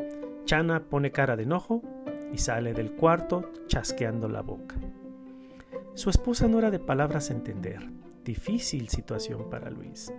Chana 0.46 0.82
pone 0.82 1.12
cara 1.12 1.36
de 1.36 1.44
enojo 1.44 1.80
y 2.32 2.38
sale 2.38 2.74
del 2.74 2.90
cuarto 2.90 3.52
chasqueando 3.68 4.28
la 4.28 4.42
boca. 4.42 4.74
Su 5.94 6.10
esposa 6.10 6.48
no 6.48 6.58
era 6.58 6.72
de 6.72 6.80
palabras 6.80 7.30
a 7.30 7.34
entender. 7.34 7.88
Difícil 8.24 8.88
situación 8.88 9.48
para 9.48 9.70
Luis. 9.70 10.12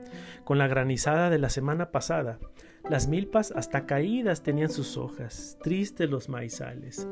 Con 0.45 0.57
la 0.57 0.67
granizada 0.67 1.29
de 1.29 1.37
la 1.37 1.49
semana 1.49 1.91
pasada, 1.91 2.39
las 2.89 3.07
milpas 3.07 3.51
hasta 3.51 3.85
caídas 3.85 4.43
tenían 4.43 4.69
sus 4.69 4.97
hojas, 4.97 5.57
tristes 5.63 6.09
los 6.09 6.29
maizales. 6.29 7.07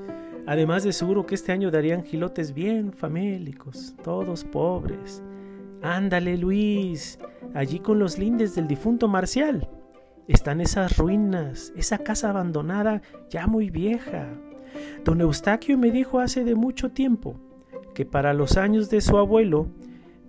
Además 0.46 0.84
de 0.84 0.94
seguro 0.94 1.26
que 1.26 1.36
este 1.36 1.52
año 1.52 1.72
darían 1.72 2.04
gilotes 2.04 2.54
bien 2.54 2.92
famélicos, 2.92 3.96
todos 4.04 4.44
pobres. 4.44 5.24
Ándale, 5.82 6.38
Luis, 6.38 7.20
allí 7.54 7.80
con 7.80 8.00
los 8.00 8.18
lindes 8.18 8.56
del 8.56 8.68
difunto 8.68 9.08
Marcial. 9.08 9.70
Están 10.28 10.62
esas 10.62 10.98
ruinas, 10.98 11.74
esa 11.76 12.00
casa 12.00 12.30
abandonada 12.30 13.02
ya 13.30 13.48
muy 13.48 13.70
vieja. 13.70 14.28
Don 15.06 15.22
Eustaquio 15.22 15.78
me 15.78 15.92
dijo 15.92 16.20
hace 16.20 16.44
de 16.44 16.56
mucho 16.56 16.92
tiempo 16.92 17.36
que 17.94 18.06
para 18.06 18.34
los 18.34 18.58
años 18.58 18.90
de 18.90 19.02
su 19.02 19.18
abuelo 19.18 19.68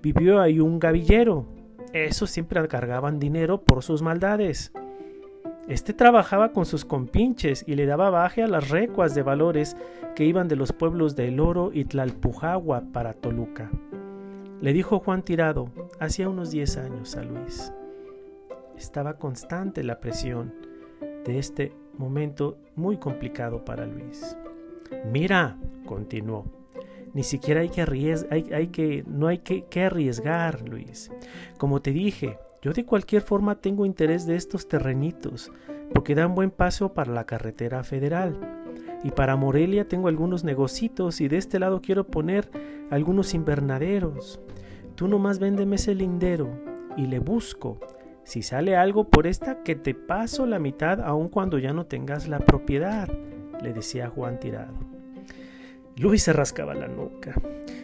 vivió 0.02 0.40
ahí 0.40 0.60
un 0.60 0.78
gavillero. 0.78 1.46
Esos 1.92 2.30
siempre 2.30 2.66
cargaban 2.68 3.18
dinero 3.18 3.62
por 3.62 3.82
sus 3.82 4.02
maldades. 4.02 4.72
Este 5.70 5.94
trabajaba 5.94 6.52
con 6.52 6.66
sus 6.66 6.84
compinches 6.84 7.62
y 7.64 7.76
le 7.76 7.86
daba 7.86 8.10
baje 8.10 8.42
a 8.42 8.48
las 8.48 8.70
recuas 8.70 9.14
de 9.14 9.22
valores 9.22 9.76
que 10.16 10.24
iban 10.24 10.48
de 10.48 10.56
los 10.56 10.72
pueblos 10.72 11.14
de 11.14 11.28
El 11.28 11.38
Oro 11.38 11.70
y 11.72 11.84
Tlalpujagua 11.84 12.82
para 12.92 13.12
Toluca. 13.12 13.70
Le 14.60 14.72
dijo 14.72 14.98
Juan 14.98 15.22
Tirado 15.22 15.70
hacía 16.00 16.28
unos 16.28 16.50
diez 16.50 16.76
años 16.76 17.14
a 17.14 17.22
Luis. 17.22 17.72
Estaba 18.76 19.14
constante 19.14 19.84
la 19.84 20.00
presión 20.00 20.52
de 21.24 21.38
este 21.38 21.72
momento 21.96 22.58
muy 22.74 22.96
complicado 22.96 23.64
para 23.64 23.86
Luis. 23.86 24.36
Mira, 25.04 25.56
continuó, 25.86 26.46
ni 27.14 27.22
siquiera 27.22 27.60
hay 27.60 27.68
que 27.68 27.82
arriesgar, 27.82 28.32
hay, 28.32 28.66
que, 28.72 29.04
no 29.06 29.28
hay 29.28 29.38
que, 29.38 29.66
que 29.66 29.84
arriesgar, 29.84 30.68
Luis. 30.68 31.12
Como 31.58 31.80
te 31.80 31.92
dije, 31.92 32.38
yo 32.62 32.72
de 32.72 32.84
cualquier 32.84 33.22
forma 33.22 33.54
tengo 33.54 33.86
interés 33.86 34.26
de 34.26 34.36
estos 34.36 34.68
terrenitos, 34.68 35.50
porque 35.94 36.14
dan 36.14 36.34
buen 36.34 36.50
paso 36.50 36.92
para 36.92 37.12
la 37.12 37.24
carretera 37.24 37.82
federal. 37.84 38.36
Y 39.02 39.12
para 39.12 39.36
Morelia 39.36 39.88
tengo 39.88 40.08
algunos 40.08 40.44
negocitos 40.44 41.22
y 41.22 41.28
de 41.28 41.38
este 41.38 41.58
lado 41.58 41.80
quiero 41.80 42.06
poner 42.06 42.50
algunos 42.90 43.32
invernaderos. 43.32 44.40
Tú 44.94 45.08
nomás 45.08 45.38
véndeme 45.38 45.76
ese 45.76 45.94
lindero 45.94 46.50
y 46.98 47.06
le 47.06 47.18
busco. 47.18 47.80
Si 48.24 48.42
sale 48.42 48.76
algo 48.76 49.08
por 49.08 49.26
esta, 49.26 49.62
que 49.62 49.74
te 49.74 49.94
paso 49.94 50.44
la 50.44 50.58
mitad 50.58 51.00
aun 51.00 51.30
cuando 51.30 51.58
ya 51.58 51.72
no 51.72 51.86
tengas 51.86 52.28
la 52.28 52.40
propiedad, 52.40 53.08
le 53.62 53.72
decía 53.72 54.10
Juan 54.10 54.38
Tirado. 54.38 54.74
Luis 55.96 56.22
se 56.24 56.34
rascaba 56.34 56.74
la 56.74 56.88
nuca, 56.88 57.34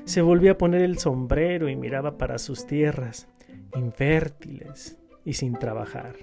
se 0.04 0.20
volvía 0.20 0.52
a 0.52 0.58
poner 0.58 0.82
el 0.82 0.98
sombrero 0.98 1.68
y 1.70 1.76
miraba 1.76 2.18
para 2.18 2.38
sus 2.38 2.66
tierras 2.66 3.26
infértiles 3.76 4.98
y 5.24 5.34
sin 5.34 5.54
trabajar. 5.54 6.16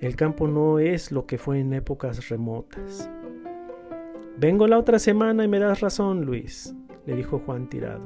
El 0.00 0.14
campo 0.16 0.46
no 0.46 0.78
es 0.78 1.10
lo 1.12 1.26
que 1.26 1.38
fue 1.38 1.60
en 1.60 1.72
épocas 1.72 2.28
remotas. 2.28 3.10
Vengo 4.38 4.66
la 4.66 4.78
otra 4.78 4.98
semana 4.98 5.44
y 5.44 5.48
me 5.48 5.58
das 5.58 5.80
razón, 5.80 6.24
Luis, 6.24 6.74
le 7.06 7.16
dijo 7.16 7.38
Juan 7.38 7.68
tirado. 7.68 8.04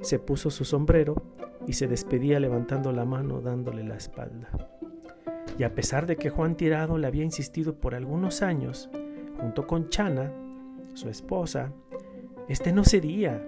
Se 0.00 0.18
puso 0.18 0.50
su 0.50 0.64
sombrero 0.64 1.14
y 1.66 1.72
se 1.72 1.88
despedía 1.88 2.38
levantando 2.40 2.92
la 2.92 3.06
mano 3.06 3.40
dándole 3.40 3.84
la 3.84 3.96
espalda. 3.96 4.48
Y 5.58 5.62
a 5.62 5.74
pesar 5.74 6.06
de 6.06 6.16
que 6.16 6.30
Juan 6.30 6.56
Tirado 6.56 6.98
le 6.98 7.06
había 7.06 7.24
insistido 7.24 7.78
por 7.78 7.94
algunos 7.94 8.42
años, 8.42 8.90
junto 9.40 9.66
con 9.66 9.88
Chana, 9.88 10.32
su 10.94 11.08
esposa, 11.08 11.72
este 12.48 12.72
no 12.72 12.84
sería. 12.84 13.42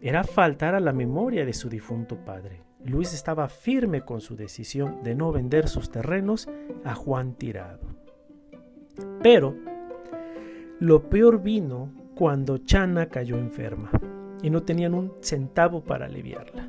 Era 0.00 0.24
faltar 0.24 0.74
a 0.74 0.80
la 0.80 0.92
memoria 0.92 1.44
de 1.44 1.54
su 1.54 1.68
difunto 1.68 2.16
padre. 2.24 2.65
Luis 2.86 3.12
estaba 3.14 3.48
firme 3.48 4.02
con 4.02 4.20
su 4.20 4.36
decisión 4.36 5.02
de 5.02 5.16
no 5.16 5.32
vender 5.32 5.68
sus 5.68 5.90
terrenos 5.90 6.48
a 6.84 6.94
Juan 6.94 7.34
Tirado. 7.34 7.80
Pero 9.22 9.56
lo 10.78 11.08
peor 11.08 11.42
vino 11.42 11.90
cuando 12.14 12.58
Chana 12.58 13.06
cayó 13.06 13.38
enferma 13.38 13.90
y 14.40 14.50
no 14.50 14.62
tenían 14.62 14.94
un 14.94 15.14
centavo 15.20 15.82
para 15.82 16.06
aliviarla. 16.06 16.68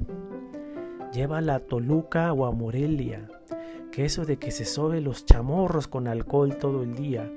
Llévala 1.13 1.55
a 1.55 1.59
Toluca 1.59 2.33
o 2.33 2.45
a 2.45 2.51
Morelia, 2.51 3.29
que 3.91 4.03
eso 4.03 4.25
de 4.25 4.38
que 4.38 4.51
se 4.51 4.65
sobe 4.65 5.01
los 5.01 5.25
chamorros 5.25 5.88
con 5.88 6.07
alcohol 6.07 6.57
todo 6.57 6.81
el 6.81 6.95
día 6.95 7.31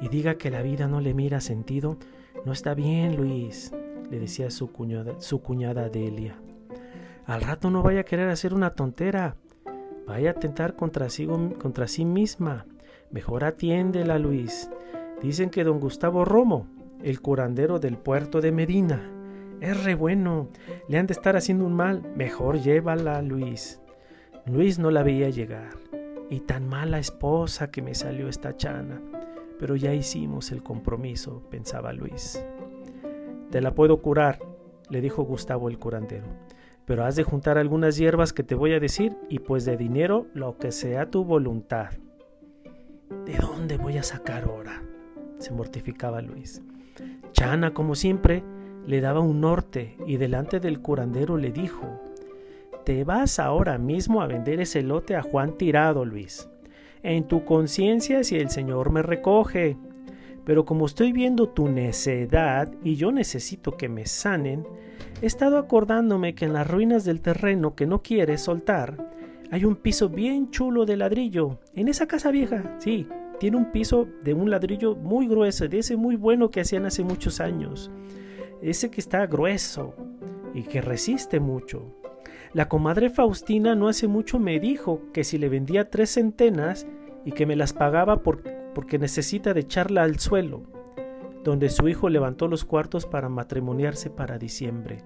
y 0.00 0.08
diga 0.08 0.36
que 0.36 0.50
la 0.50 0.62
vida 0.62 0.88
no 0.88 1.00
le 1.00 1.14
mira 1.14 1.40
sentido, 1.40 1.96
no 2.44 2.52
está 2.52 2.74
bien, 2.74 3.16
Luis, 3.16 3.72
le 4.10 4.18
decía 4.20 4.50
su 4.50 4.70
cuñada, 4.70 5.18
su 5.20 5.40
cuñada 5.40 5.88
Delia. 5.88 6.36
Al 7.26 7.40
rato 7.40 7.70
no 7.70 7.82
vaya 7.82 8.00
a 8.02 8.04
querer 8.04 8.28
hacer 8.28 8.54
una 8.54 8.70
tontera. 8.70 9.34
Vaya 10.06 10.30
a 10.30 10.32
atentar 10.32 10.76
contra 10.76 11.10
sí, 11.10 11.26
contra 11.26 11.88
sí 11.88 12.04
misma. 12.04 12.66
Mejor 13.10 13.42
atiéndela, 13.42 14.20
Luis. 14.20 14.70
Dicen 15.20 15.50
que 15.50 15.64
don 15.64 15.80
Gustavo 15.80 16.24
Romo, 16.24 16.68
el 17.02 17.20
curandero 17.20 17.80
del 17.80 17.98
puerto 17.98 18.40
de 18.40 18.52
Medina, 18.52 19.10
es 19.60 19.82
re 19.82 19.96
bueno. 19.96 20.50
Le 20.88 20.98
han 20.98 21.08
de 21.08 21.14
estar 21.14 21.36
haciendo 21.36 21.64
un 21.66 21.74
mal. 21.74 22.02
Mejor 22.14 22.60
llévala, 22.60 23.20
Luis. 23.22 23.80
Luis 24.44 24.78
no 24.78 24.92
la 24.92 25.02
veía 25.02 25.28
llegar. 25.28 25.70
Y 26.30 26.40
tan 26.40 26.68
mala 26.68 27.00
esposa 27.00 27.72
que 27.72 27.82
me 27.82 27.96
salió 27.96 28.28
esta 28.28 28.56
chana. 28.56 29.00
Pero 29.58 29.74
ya 29.74 29.92
hicimos 29.92 30.52
el 30.52 30.62
compromiso, 30.62 31.42
pensaba 31.50 31.92
Luis. 31.92 32.44
Te 33.50 33.60
la 33.60 33.74
puedo 33.74 34.00
curar, 34.00 34.38
le 34.90 35.00
dijo 35.00 35.24
Gustavo 35.24 35.68
el 35.68 35.78
curandero 35.78 36.45
pero 36.86 37.04
has 37.04 37.16
de 37.16 37.24
juntar 37.24 37.58
algunas 37.58 37.98
hierbas 37.98 38.32
que 38.32 38.44
te 38.44 38.54
voy 38.54 38.72
a 38.72 38.80
decir 38.80 39.16
y 39.28 39.40
pues 39.40 39.64
de 39.64 39.76
dinero 39.76 40.26
lo 40.32 40.56
que 40.56 40.72
sea 40.72 41.10
tu 41.10 41.24
voluntad. 41.24 41.90
¿De 43.26 43.36
dónde 43.36 43.76
voy 43.76 43.98
a 43.98 44.02
sacar 44.02 44.44
ahora? 44.44 44.82
se 45.38 45.52
mortificaba 45.52 46.22
Luis. 46.22 46.62
Chana, 47.32 47.74
como 47.74 47.94
siempre, 47.94 48.42
le 48.86 49.00
daba 49.00 49.20
un 49.20 49.40
norte 49.40 49.96
y 50.06 50.16
delante 50.16 50.60
del 50.60 50.80
curandero 50.80 51.36
le 51.36 51.52
dijo, 51.52 52.00
Te 52.84 53.04
vas 53.04 53.38
ahora 53.38 53.78
mismo 53.78 54.22
a 54.22 54.26
vender 54.26 54.60
ese 54.60 54.82
lote 54.82 55.16
a 55.16 55.22
Juan 55.22 55.58
Tirado, 55.58 56.04
Luis. 56.04 56.48
En 57.02 57.28
tu 57.28 57.44
conciencia 57.44 58.24
si 58.24 58.36
el 58.36 58.48
Señor 58.50 58.90
me 58.90 59.02
recoge. 59.02 59.76
Pero 60.44 60.64
como 60.64 60.86
estoy 60.86 61.12
viendo 61.12 61.48
tu 61.48 61.68
necedad 61.68 62.72
y 62.82 62.94
yo 62.94 63.10
necesito 63.10 63.76
que 63.76 63.88
me 63.88 64.06
sanen, 64.06 64.64
he 65.22 65.26
estado 65.26 65.58
acordándome 65.58 66.34
que 66.34 66.44
en 66.44 66.52
las 66.52 66.68
ruinas 66.68 67.04
del 67.04 67.20
terreno 67.20 67.74
que 67.74 67.86
no 67.86 68.02
quieres 68.02 68.42
soltar, 68.42 69.12
hay 69.50 69.64
un 69.64 69.76
piso 69.76 70.08
bien 70.08 70.50
chulo 70.50 70.84
de 70.84 70.96
ladrillo, 70.96 71.60
en 71.74 71.88
esa 71.88 72.06
casa 72.06 72.30
vieja, 72.30 72.76
sí, 72.78 73.06
tiene 73.38 73.56
un 73.56 73.70
piso 73.70 74.08
de 74.22 74.34
un 74.34 74.50
ladrillo 74.50 74.94
muy 74.94 75.28
grueso, 75.28 75.68
de 75.68 75.78
ese 75.78 75.96
muy 75.96 76.16
bueno 76.16 76.50
que 76.50 76.60
hacían 76.60 76.86
hace 76.86 77.02
muchos 77.02 77.40
años. 77.40 77.90
Ese 78.62 78.90
que 78.90 79.00
está 79.00 79.26
grueso 79.26 79.94
y 80.54 80.62
que 80.62 80.80
resiste 80.80 81.38
mucho. 81.38 81.94
La 82.54 82.68
comadre 82.68 83.10
Faustina 83.10 83.74
no 83.74 83.88
hace 83.88 84.08
mucho 84.08 84.38
me 84.38 84.58
dijo 84.58 85.02
que 85.12 85.24
si 85.24 85.36
le 85.36 85.50
vendía 85.50 85.90
tres 85.90 86.10
centenas 86.10 86.86
y 87.24 87.32
que 87.32 87.44
me 87.44 87.56
las 87.56 87.72
pagaba 87.72 88.22
porque 88.22 88.98
necesita 88.98 89.52
de 89.52 89.60
echarla 89.60 90.02
al 90.02 90.18
suelo, 90.18 90.62
donde 91.46 91.68
su 91.68 91.86
hijo 91.86 92.08
levantó 92.08 92.48
los 92.48 92.64
cuartos 92.64 93.06
para 93.06 93.28
matrimoniarse 93.28 94.10
para 94.10 94.36
diciembre. 94.36 95.04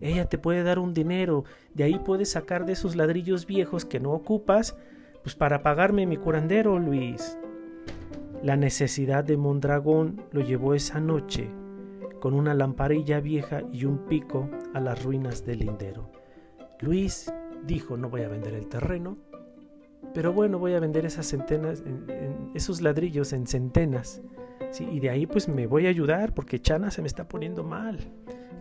Ella 0.00 0.24
te 0.24 0.36
puede 0.36 0.64
dar 0.64 0.80
un 0.80 0.92
dinero, 0.92 1.44
de 1.72 1.84
ahí 1.84 2.00
puedes 2.00 2.32
sacar 2.32 2.66
de 2.66 2.72
esos 2.72 2.96
ladrillos 2.96 3.46
viejos 3.46 3.84
que 3.84 4.00
no 4.00 4.10
ocupas, 4.10 4.76
pues 5.22 5.36
para 5.36 5.62
pagarme 5.62 6.04
mi 6.04 6.16
curandero, 6.16 6.80
Luis. 6.80 7.38
La 8.42 8.56
necesidad 8.56 9.22
de 9.22 9.36
Mondragón 9.36 10.20
lo 10.32 10.40
llevó 10.40 10.74
esa 10.74 10.98
noche 10.98 11.48
con 12.18 12.34
una 12.34 12.54
lamparilla 12.54 13.20
vieja 13.20 13.62
y 13.72 13.84
un 13.84 13.98
pico 13.98 14.50
a 14.74 14.80
las 14.80 15.04
ruinas 15.04 15.46
del 15.46 15.60
lindero. 15.60 16.10
Luis 16.80 17.32
dijo 17.64 17.96
no 17.96 18.10
voy 18.10 18.22
a 18.22 18.28
vender 18.28 18.54
el 18.54 18.66
terreno, 18.66 19.16
pero 20.14 20.32
bueno, 20.32 20.58
voy 20.58 20.74
a 20.74 20.80
vender 20.80 21.06
esas 21.06 21.26
centenas, 21.26 21.82
esos 22.54 22.80
ladrillos 22.80 23.32
en 23.32 23.46
centenas. 23.46 24.22
y 24.80 25.00
de 25.00 25.10
ahí 25.10 25.26
pues 25.26 25.48
me 25.48 25.66
voy 25.66 25.86
a 25.86 25.90
ayudar 25.90 26.34
porque 26.34 26.60
Chana 26.60 26.90
se 26.90 27.02
me 27.02 27.08
está 27.08 27.28
poniendo 27.28 27.62
mal. 27.64 27.98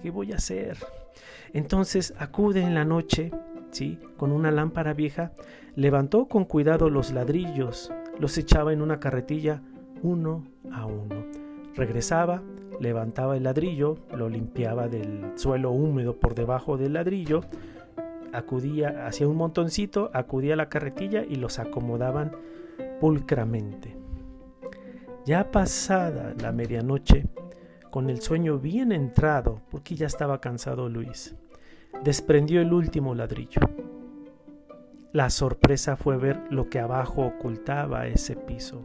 ¿Qué 0.01 0.11
voy 0.11 0.31
a 0.31 0.35
hacer? 0.35 0.77
Entonces 1.53 2.13
acude 2.19 2.61
en 2.61 2.75
la 2.75 2.85
noche, 2.85 3.31
¿sí? 3.71 3.99
con 4.17 4.31
una 4.31 4.51
lámpara 4.51 4.93
vieja, 4.93 5.31
levantó 5.75 6.27
con 6.27 6.45
cuidado 6.45 6.89
los 6.89 7.11
ladrillos, 7.11 7.91
los 8.19 8.37
echaba 8.37 8.73
en 8.73 8.81
una 8.81 8.99
carretilla 8.99 9.61
uno 10.01 10.43
a 10.71 10.85
uno. 10.85 11.25
Regresaba, 11.75 12.41
levantaba 12.79 13.37
el 13.37 13.43
ladrillo, 13.43 13.97
lo 14.15 14.29
limpiaba 14.29 14.87
del 14.87 15.31
suelo 15.35 15.71
húmedo 15.71 16.19
por 16.19 16.35
debajo 16.35 16.77
del 16.77 16.93
ladrillo, 16.93 17.41
acudía, 18.33 19.07
hacía 19.07 19.27
un 19.27 19.37
montoncito, 19.37 20.11
acudía 20.13 20.53
a 20.53 20.57
la 20.57 20.69
carretilla 20.69 21.23
y 21.23 21.35
los 21.35 21.59
acomodaban 21.59 22.31
pulcramente. 22.99 23.95
Ya 25.25 25.51
pasada 25.51 26.33
la 26.41 26.51
medianoche, 26.51 27.25
con 27.91 28.09
el 28.09 28.21
sueño 28.21 28.59
bien 28.59 28.91
entrado, 28.91 29.61
porque 29.71 29.95
ya 29.95 30.07
estaba 30.07 30.39
cansado 30.39 30.87
Luis, 30.89 31.35
desprendió 32.03 32.61
el 32.61 32.73
último 32.73 33.15
ladrillo. 33.15 33.61
La 35.13 35.29
sorpresa 35.29 35.95
fue 35.95 36.17
ver 36.17 36.39
lo 36.49 36.69
que 36.69 36.79
abajo 36.79 37.25
ocultaba 37.25 38.07
ese 38.07 38.35
piso. 38.35 38.81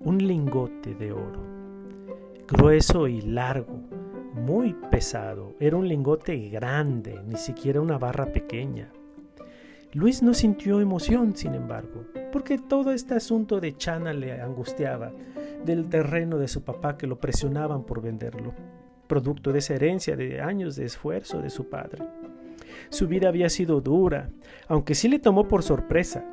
Un 0.00 0.18
lingote 0.18 0.94
de 0.94 1.12
oro, 1.12 1.40
grueso 2.48 3.06
y 3.06 3.20
largo, 3.20 3.80
muy 4.42 4.74
pesado. 4.90 5.54
Era 5.60 5.76
un 5.76 5.88
lingote 5.88 6.36
grande, 6.48 7.20
ni 7.26 7.36
siquiera 7.36 7.80
una 7.80 7.96
barra 7.96 8.26
pequeña. 8.26 8.90
Luis 9.92 10.22
no 10.22 10.34
sintió 10.34 10.80
emoción, 10.80 11.36
sin 11.36 11.54
embargo, 11.54 12.06
porque 12.32 12.58
todo 12.58 12.92
este 12.92 13.14
asunto 13.14 13.60
de 13.60 13.76
Chana 13.76 14.12
le 14.12 14.40
angustiaba, 14.40 15.12
del 15.64 15.88
terreno 15.88 16.38
de 16.38 16.48
su 16.48 16.64
papá 16.64 16.96
que 16.96 17.06
lo 17.06 17.20
presionaban 17.20 17.84
por 17.84 18.02
venderlo, 18.02 18.52
producto 19.06 19.52
de 19.52 19.60
esa 19.60 19.74
herencia 19.74 20.16
de 20.16 20.40
años 20.40 20.74
de 20.74 20.86
esfuerzo 20.86 21.40
de 21.40 21.50
su 21.50 21.68
padre. 21.68 22.02
Su 22.88 23.06
vida 23.06 23.28
había 23.28 23.48
sido 23.48 23.80
dura, 23.80 24.30
aunque 24.66 24.96
sí 24.96 25.08
le 25.08 25.20
tomó 25.20 25.46
por 25.46 25.62
sorpresa. 25.62 26.24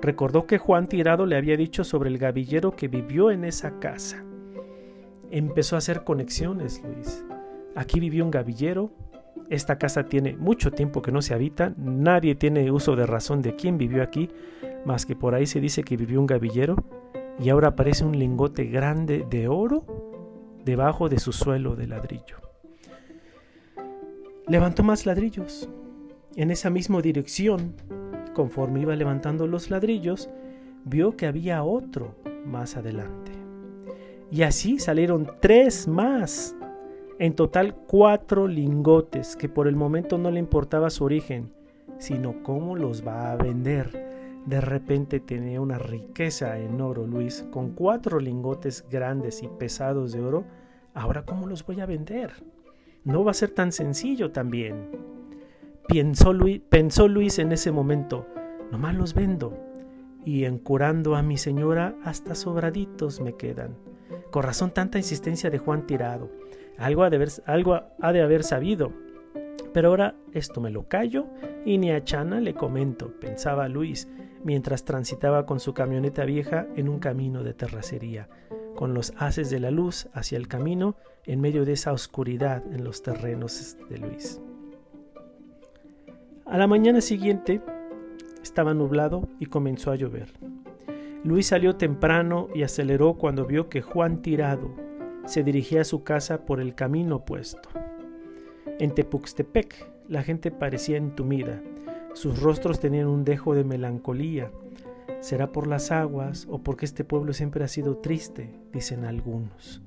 Recordó 0.00 0.46
que 0.46 0.58
Juan 0.58 0.86
Tirado 0.86 1.26
le 1.26 1.36
había 1.36 1.56
dicho 1.56 1.82
sobre 1.82 2.08
el 2.08 2.18
gavillero 2.18 2.76
que 2.76 2.86
vivió 2.86 3.32
en 3.32 3.44
esa 3.44 3.80
casa. 3.80 4.22
Empezó 5.30 5.74
a 5.74 5.78
hacer 5.78 6.04
conexiones, 6.04 6.82
Luis. 6.84 7.24
Aquí 7.78 8.00
vivió 8.00 8.24
un 8.24 8.32
gavillero. 8.32 8.90
Esta 9.50 9.78
casa 9.78 10.06
tiene 10.06 10.36
mucho 10.36 10.72
tiempo 10.72 11.00
que 11.00 11.12
no 11.12 11.22
se 11.22 11.32
habita. 11.32 11.74
Nadie 11.76 12.34
tiene 12.34 12.72
uso 12.72 12.96
de 12.96 13.06
razón 13.06 13.40
de 13.40 13.54
quién 13.54 13.78
vivió 13.78 14.02
aquí, 14.02 14.30
más 14.84 15.06
que 15.06 15.14
por 15.14 15.36
ahí 15.36 15.46
se 15.46 15.60
dice 15.60 15.84
que 15.84 15.96
vivió 15.96 16.18
un 16.18 16.26
gavillero. 16.26 16.74
Y 17.38 17.50
ahora 17.50 17.68
aparece 17.68 18.04
un 18.04 18.18
lingote 18.18 18.64
grande 18.64 19.24
de 19.30 19.46
oro 19.46 19.84
debajo 20.64 21.08
de 21.08 21.20
su 21.20 21.32
suelo 21.32 21.76
de 21.76 21.86
ladrillo. 21.86 22.38
Levantó 24.48 24.82
más 24.82 25.06
ladrillos. 25.06 25.68
En 26.34 26.50
esa 26.50 26.70
misma 26.70 27.00
dirección, 27.00 27.74
conforme 28.34 28.80
iba 28.80 28.96
levantando 28.96 29.46
los 29.46 29.70
ladrillos, 29.70 30.28
vio 30.84 31.16
que 31.16 31.28
había 31.28 31.62
otro 31.62 32.16
más 32.44 32.76
adelante. 32.76 33.30
Y 34.32 34.42
así 34.42 34.80
salieron 34.80 35.30
tres 35.40 35.86
más 35.86 36.56
en 37.18 37.34
total 37.34 37.74
cuatro 37.74 38.46
lingotes 38.46 39.36
que 39.36 39.48
por 39.48 39.66
el 39.66 39.76
momento 39.76 40.18
no 40.18 40.30
le 40.30 40.38
importaba 40.38 40.90
su 40.90 41.04
origen, 41.04 41.52
sino 41.98 42.42
cómo 42.42 42.76
los 42.76 43.06
va 43.06 43.32
a 43.32 43.36
vender. 43.36 44.42
De 44.46 44.60
repente 44.60 45.20
tenía 45.20 45.60
una 45.60 45.78
riqueza 45.78 46.58
en 46.58 46.80
oro, 46.80 47.06
Luis, 47.06 47.46
con 47.50 47.70
cuatro 47.70 48.20
lingotes 48.20 48.84
grandes 48.90 49.42
y 49.42 49.48
pesados 49.48 50.12
de 50.12 50.20
oro. 50.20 50.44
Ahora, 50.94 51.24
¿cómo 51.24 51.46
los 51.46 51.66
voy 51.66 51.80
a 51.80 51.86
vender? 51.86 52.32
No 53.04 53.24
va 53.24 53.32
a 53.32 53.34
ser 53.34 53.50
tan 53.50 53.72
sencillo 53.72 54.30
también. 54.30 54.88
Pensó 55.88 56.32
Luis, 56.32 56.60
pensó 56.68 57.08
Luis 57.08 57.38
en 57.38 57.52
ese 57.52 57.72
momento, 57.72 58.26
nomás 58.70 58.94
los 58.94 59.14
vendo. 59.14 59.58
Y 60.24 60.44
en 60.44 60.58
curando 60.58 61.16
a 61.16 61.22
mi 61.22 61.36
señora, 61.36 61.96
hasta 62.04 62.34
sobraditos 62.34 63.20
me 63.20 63.34
quedan. 63.34 63.76
Con 64.30 64.42
razón 64.42 64.70
tanta 64.70 64.98
insistencia 64.98 65.50
de 65.50 65.58
Juan 65.58 65.86
Tirado. 65.86 66.30
Algo 66.78 67.02
ha 67.02 67.10
de 67.10 67.16
haber, 67.16 67.28
algo 67.46 67.80
ha 68.00 68.12
de 68.12 68.22
haber 68.22 68.44
sabido. 68.44 68.92
Pero 69.72 69.88
ahora 69.88 70.14
esto 70.32 70.60
me 70.60 70.70
lo 70.70 70.88
callo 70.88 71.26
y 71.64 71.78
ni 71.78 71.90
a 71.90 72.02
Chana 72.02 72.40
le 72.40 72.54
comento, 72.54 73.12
pensaba 73.20 73.68
Luis, 73.68 74.08
mientras 74.44 74.84
transitaba 74.84 75.44
con 75.44 75.60
su 75.60 75.74
camioneta 75.74 76.24
vieja 76.24 76.66
en 76.76 76.88
un 76.88 76.98
camino 76.98 77.42
de 77.42 77.54
terracería, 77.54 78.28
con 78.74 78.94
los 78.94 79.12
haces 79.18 79.50
de 79.50 79.60
la 79.60 79.70
luz 79.70 80.08
hacia 80.12 80.38
el 80.38 80.48
camino 80.48 80.96
en 81.24 81.40
medio 81.40 81.64
de 81.64 81.72
esa 81.72 81.92
oscuridad 81.92 82.62
en 82.72 82.84
los 82.84 83.02
terrenos 83.02 83.76
de 83.90 83.98
Luis. 83.98 84.40
A 86.46 86.56
la 86.56 86.66
mañana 86.66 87.02
siguiente 87.02 87.60
estaba 88.42 88.72
nublado 88.72 89.28
y 89.38 89.46
comenzó 89.46 89.90
a 89.90 89.96
llover. 89.96 90.32
Luis 91.24 91.48
salió 91.48 91.76
temprano 91.76 92.48
y 92.54 92.62
aceleró 92.62 93.14
cuando 93.14 93.44
vio 93.44 93.68
que 93.68 93.82
Juan 93.82 94.22
Tirado, 94.22 94.70
se 95.28 95.44
dirigía 95.44 95.82
a 95.82 95.84
su 95.84 96.02
casa 96.02 96.44
por 96.44 96.60
el 96.60 96.74
camino 96.74 97.16
opuesto. 97.16 97.68
En 98.78 98.94
Tepuxtepec 98.94 99.90
la 100.08 100.22
gente 100.22 100.50
parecía 100.50 100.96
entumida, 100.96 101.60
sus 102.14 102.40
rostros 102.42 102.80
tenían 102.80 103.06
un 103.06 103.24
dejo 103.24 103.54
de 103.54 103.62
melancolía. 103.62 104.50
¿Será 105.20 105.52
por 105.52 105.68
las 105.68 105.92
aguas 105.92 106.48
o 106.50 106.58
porque 106.58 106.84
este 106.84 107.04
pueblo 107.04 107.32
siempre 107.32 107.62
ha 107.62 107.68
sido 107.68 107.98
triste? 107.98 108.50
dicen 108.72 109.04
algunos. 109.04 109.82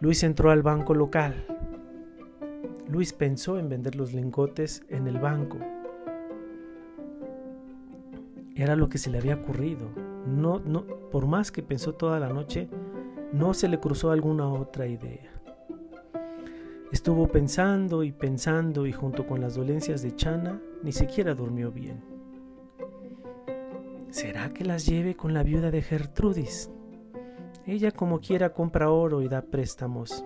Luis 0.00 0.22
entró 0.22 0.52
al 0.52 0.62
banco 0.62 0.94
local. 0.94 1.46
Luis 2.88 3.12
pensó 3.12 3.58
en 3.58 3.68
vender 3.68 3.96
los 3.96 4.12
lingotes 4.12 4.84
en 4.88 5.08
el 5.08 5.18
banco. 5.18 5.58
Era 8.54 8.76
lo 8.76 8.88
que 8.88 8.98
se 8.98 9.10
le 9.10 9.18
había 9.18 9.34
ocurrido. 9.34 9.88
No, 10.26 10.60
no, 10.60 10.86
por 11.10 11.26
más 11.26 11.50
que 11.50 11.64
pensó 11.64 11.94
toda 11.94 12.20
la 12.20 12.28
noche, 12.28 12.68
no 13.32 13.54
se 13.54 13.68
le 13.68 13.78
cruzó 13.78 14.10
alguna 14.10 14.48
otra 14.48 14.86
idea. 14.86 15.32
Estuvo 16.92 17.26
pensando 17.26 18.02
y 18.04 18.12
pensando 18.12 18.86
y 18.86 18.92
junto 18.92 19.26
con 19.26 19.40
las 19.40 19.56
dolencias 19.56 20.02
de 20.02 20.14
Chana 20.14 20.60
ni 20.82 20.92
siquiera 20.92 21.34
durmió 21.34 21.72
bien. 21.72 22.02
¿Será 24.10 24.50
que 24.50 24.64
las 24.64 24.86
lleve 24.86 25.16
con 25.16 25.34
la 25.34 25.42
viuda 25.42 25.70
de 25.70 25.82
Gertrudis? 25.82 26.70
Ella 27.66 27.90
como 27.90 28.20
quiera 28.20 28.52
compra 28.52 28.90
oro 28.90 29.20
y 29.20 29.28
da 29.28 29.42
préstamos. 29.42 30.24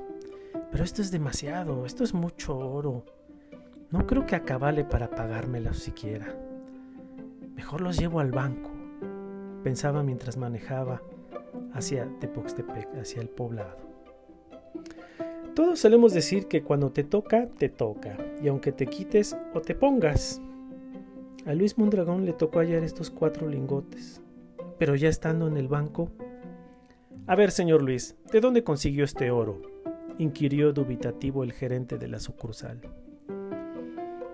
Pero 0.71 0.85
esto 0.85 1.03
es 1.03 1.11
demasiado, 1.11 1.87
esto 1.87 2.05
es 2.05 2.15
mucho 2.15 2.57
oro. 2.57 3.05
No 3.91 4.07
creo 4.07 4.27
que 4.27 4.37
acabale 4.37 4.85
para 4.85 5.11
pagármelos 5.11 5.79
siquiera. 5.79 6.37
Mejor 7.57 7.81
los 7.81 7.99
llevo 7.99 8.21
al 8.21 8.31
banco, 8.31 8.71
pensaba 9.65 10.03
mientras 10.03 10.37
manejaba 10.37 11.03
hacia 11.73 12.09
Tepoxtepec, 12.21 12.89
hacia 12.99 13.23
el 13.23 13.29
poblado. 13.29 13.79
Todos 15.55 15.81
solemos 15.81 16.15
decir 16.15 16.47
que 16.47 16.63
cuando 16.63 16.91
te 16.91 17.05
toca, 17.05 17.49
te 17.49 17.69
toca, 17.69 18.17
y 18.43 18.49
aunque 18.49 18.73
te 18.73 18.87
quites 18.87 19.37
o 19.55 19.61
te 19.61 19.75
pongas. 19.75 20.41
A 21.47 21.55
Luis 21.55 21.77
Mondragón 21.77 22.25
le 22.25 22.33
tocó 22.33 22.61
hallar 22.61 22.85
estos 22.85 23.11
cuatro 23.11 23.49
lingotes, 23.49 24.23
pero 24.79 24.95
ya 24.95 25.09
estando 25.09 25.47
en 25.49 25.57
el 25.57 25.69
banco... 25.69 26.11
A 27.27 27.37
ver, 27.37 27.51
señor 27.51 27.83
Luis, 27.83 28.17
¿de 28.33 28.41
dónde 28.41 28.65
consiguió 28.65 29.05
este 29.05 29.31
oro? 29.31 29.61
inquirió 30.19 30.73
dubitativo 30.73 31.45
el 31.45 31.53
gerente 31.53 31.97
de 31.97 32.09
la 32.09 32.21
sucursal. 32.21 32.81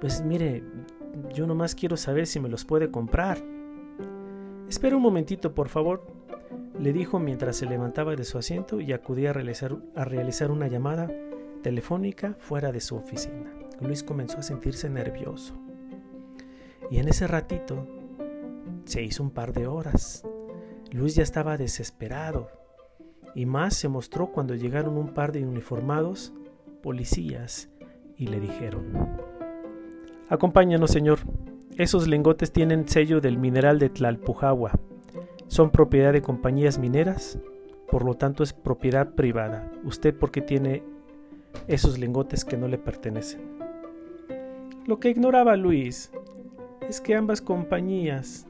Pues 0.00 0.22
mire, 0.22 0.62
yo 1.32 1.46
nomás 1.46 1.74
quiero 1.74 1.96
saber 1.96 2.26
si 2.26 2.40
me 2.40 2.48
los 2.48 2.64
puede 2.64 2.90
comprar. 2.90 3.38
Espera 4.68 4.96
un 4.96 5.02
momentito, 5.02 5.54
por 5.54 5.68
favor, 5.68 6.06
le 6.78 6.92
dijo 6.92 7.18
mientras 7.18 7.56
se 7.56 7.66
levantaba 7.66 8.16
de 8.16 8.24
su 8.24 8.38
asiento 8.38 8.80
y 8.80 8.92
acudía 8.92 9.30
a 9.30 9.32
realizar, 9.32 10.50
una 10.50 10.68
llamada 10.68 11.10
telefónica 11.62 12.36
fuera 12.38 12.72
de 12.72 12.80
su 12.80 12.96
oficina. 12.96 13.52
Luis 13.80 14.02
comenzó 14.02 14.38
a 14.38 14.42
sentirse 14.42 14.88
nervioso. 14.90 15.54
Y 16.90 16.98
en 16.98 17.08
ese 17.08 17.26
ratito 17.26 17.86
se 18.84 19.02
hizo 19.02 19.22
un 19.22 19.30
par 19.30 19.52
de 19.52 19.66
horas. 19.66 20.24
Luis 20.92 21.14
ya 21.14 21.22
estaba 21.22 21.56
desesperado. 21.56 22.50
Y 23.34 23.46
más 23.46 23.74
se 23.74 23.88
mostró 23.88 24.32
cuando 24.32 24.54
llegaron 24.54 24.96
un 24.96 25.12
par 25.12 25.32
de 25.32 25.44
uniformados 25.44 26.32
policías 26.82 27.68
y 28.16 28.28
le 28.28 28.40
dijeron, 28.40 28.92
Acompáñanos, 30.28 30.90
señor. 30.90 31.18
Esos 31.76 32.08
lingotes 32.08 32.52
tienen 32.52 32.88
sello 32.88 33.20
del 33.20 33.36
mineral 33.36 33.78
de 33.78 33.90
Tlalpujagua. 33.90 34.72
Son 35.48 35.70
propiedad 35.70 36.12
de 36.12 36.22
compañías 36.22 36.78
mineras, 36.78 37.38
por 37.90 38.04
lo 38.04 38.14
tanto 38.14 38.42
es 38.42 38.52
propiedad 38.52 39.14
privada. 39.14 39.70
¿Usted 39.84 40.14
por 40.14 40.30
qué 40.30 40.40
tiene 40.40 40.82
esos 41.68 41.98
lingotes 41.98 42.44
que 42.44 42.56
no 42.56 42.68
le 42.68 42.78
pertenecen? 42.78 43.56
Lo 44.86 44.98
que 44.98 45.10
ignoraba 45.10 45.56
Luis 45.56 46.10
es 46.88 47.00
que 47.00 47.14
ambas 47.14 47.40
compañías 47.40 48.46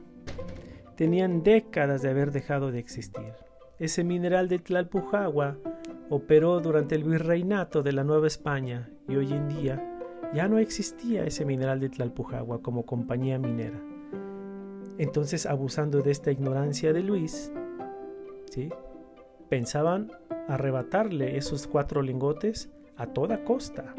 tenían 0.95 1.43
décadas 1.43 2.01
de 2.01 2.09
haber 2.09 2.31
dejado 2.31 2.71
de 2.71 2.79
existir. 2.79 3.33
Ese 3.79 4.03
mineral 4.03 4.49
de 4.49 4.59
Tlalpujagua 4.59 5.57
operó 6.09 6.59
durante 6.59 6.95
el 6.95 7.03
virreinato 7.03 7.83
de 7.83 7.91
la 7.91 8.03
Nueva 8.03 8.27
España 8.27 8.89
y 9.07 9.15
hoy 9.15 9.31
en 9.33 9.49
día 9.49 9.83
ya 10.33 10.47
no 10.47 10.57
existía 10.57 11.25
ese 11.25 11.45
mineral 11.45 11.79
de 11.79 11.89
Tlalpujagua 11.89 12.61
como 12.61 12.85
compañía 12.85 13.37
minera. 13.37 13.79
Entonces, 14.97 15.45
abusando 15.45 16.01
de 16.01 16.11
esta 16.11 16.31
ignorancia 16.31 16.91
de 16.93 17.01
Luis, 17.01 17.51
¿sí? 18.49 18.69
pensaban 19.49 20.11
arrebatarle 20.47 21.37
esos 21.37 21.67
cuatro 21.67 22.01
lingotes 22.01 22.69
a 22.95 23.07
toda 23.07 23.43
costa. 23.43 23.93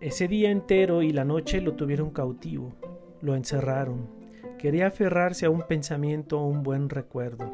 Ese 0.00 0.28
día 0.28 0.50
entero 0.50 1.02
y 1.02 1.10
la 1.12 1.24
noche 1.24 1.60
lo 1.60 1.74
tuvieron 1.74 2.10
cautivo, 2.10 2.72
lo 3.20 3.34
encerraron. 3.34 4.08
Quería 4.58 4.88
aferrarse 4.88 5.46
a 5.46 5.50
un 5.50 5.62
pensamiento 5.62 6.40
o 6.40 6.46
un 6.46 6.62
buen 6.62 6.88
recuerdo, 6.88 7.52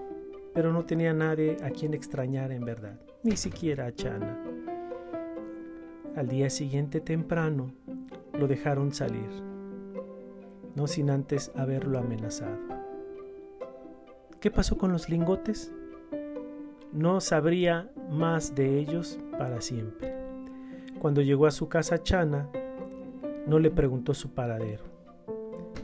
pero 0.55 0.73
no 0.73 0.85
tenía 0.85 1.13
nadie 1.13 1.57
a 1.63 1.71
quien 1.71 1.93
extrañar 1.93 2.53
en 2.53 2.65
verdad, 2.65 3.01
ni 3.23 3.37
siquiera 3.37 3.87
a 3.87 3.93
Chana. 3.93 4.43
Al 6.17 6.29
día 6.29 6.49
siguiente 6.49 7.01
temprano 7.01 7.75
lo 8.33 8.47
dejaron 8.47 8.93
salir, 8.93 9.29
no 10.77 10.87
sin 10.87 11.11
antes 11.11 11.51
haberlo 11.57 11.99
amenazado. 11.99 12.57
¿Qué 14.39 14.53
pasó 14.53 14.79
con 14.79 14.93
los 14.93 15.09
lingotes? 15.09 15.73
No 16.93 17.21
sabría 17.21 17.91
más 18.11 18.55
de 18.55 18.79
ellos 18.79 19.19
para 19.37 19.61
siempre. 19.61 20.15
Cuando 21.01 21.21
llegó 21.21 21.47
a 21.47 21.51
su 21.51 21.69
casa 21.69 22.03
Chana, 22.03 22.49
no 23.49 23.59
le 23.59 23.73
preguntó 23.73 24.15
su 24.15 24.31
paradero, 24.31 24.85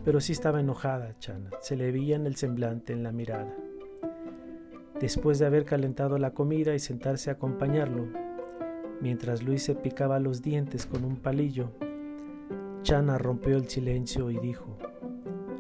pero 0.05 0.21
sí 0.21 0.33
estaba 0.33 0.61
enojada 0.61 1.19
Chana, 1.19 1.51
se 1.61 1.75
le 1.75 1.91
veía 1.91 2.15
en 2.15 2.27
el 2.27 2.37
semblante, 2.37 2.93
en 2.93 3.03
la 3.03 3.11
mirada. 3.11 3.53
Después 5.01 5.41
de 5.41 5.47
haber 5.47 5.65
calentado 5.65 6.19
la 6.19 6.33
comida 6.33 6.75
y 6.75 6.79
sentarse 6.79 7.31
a 7.31 7.33
acompañarlo, 7.33 8.07
Mientras 9.03 9.43
Luis 9.43 9.65
se 9.65 9.75
picaba 9.75 10.21
los 10.21 10.43
dientes 10.43 10.87
con 10.87 11.05
un 11.05 11.17
palillo, 11.17 11.73
Chana 12.83 13.17
rompió 13.19 13.57
el 13.57 13.69
silencio 13.69 14.31
y 14.31 14.39
dijo, 14.39 14.77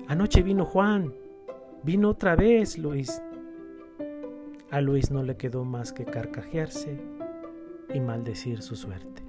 Anoche 0.08 0.42
vino 0.42 0.64
Juan, 0.64 1.14
vino 1.82 2.10
otra 2.10 2.34
vez 2.36 2.78
Luis. 2.78 3.22
A 4.70 4.80
Luis 4.80 5.10
no 5.10 5.22
le 5.22 5.36
quedó 5.36 5.64
más 5.64 5.92
que 5.92 6.04
carcajearse 6.04 6.98
y 7.94 8.00
maldecir 8.00 8.62
su 8.62 8.74
suerte. 8.74 9.21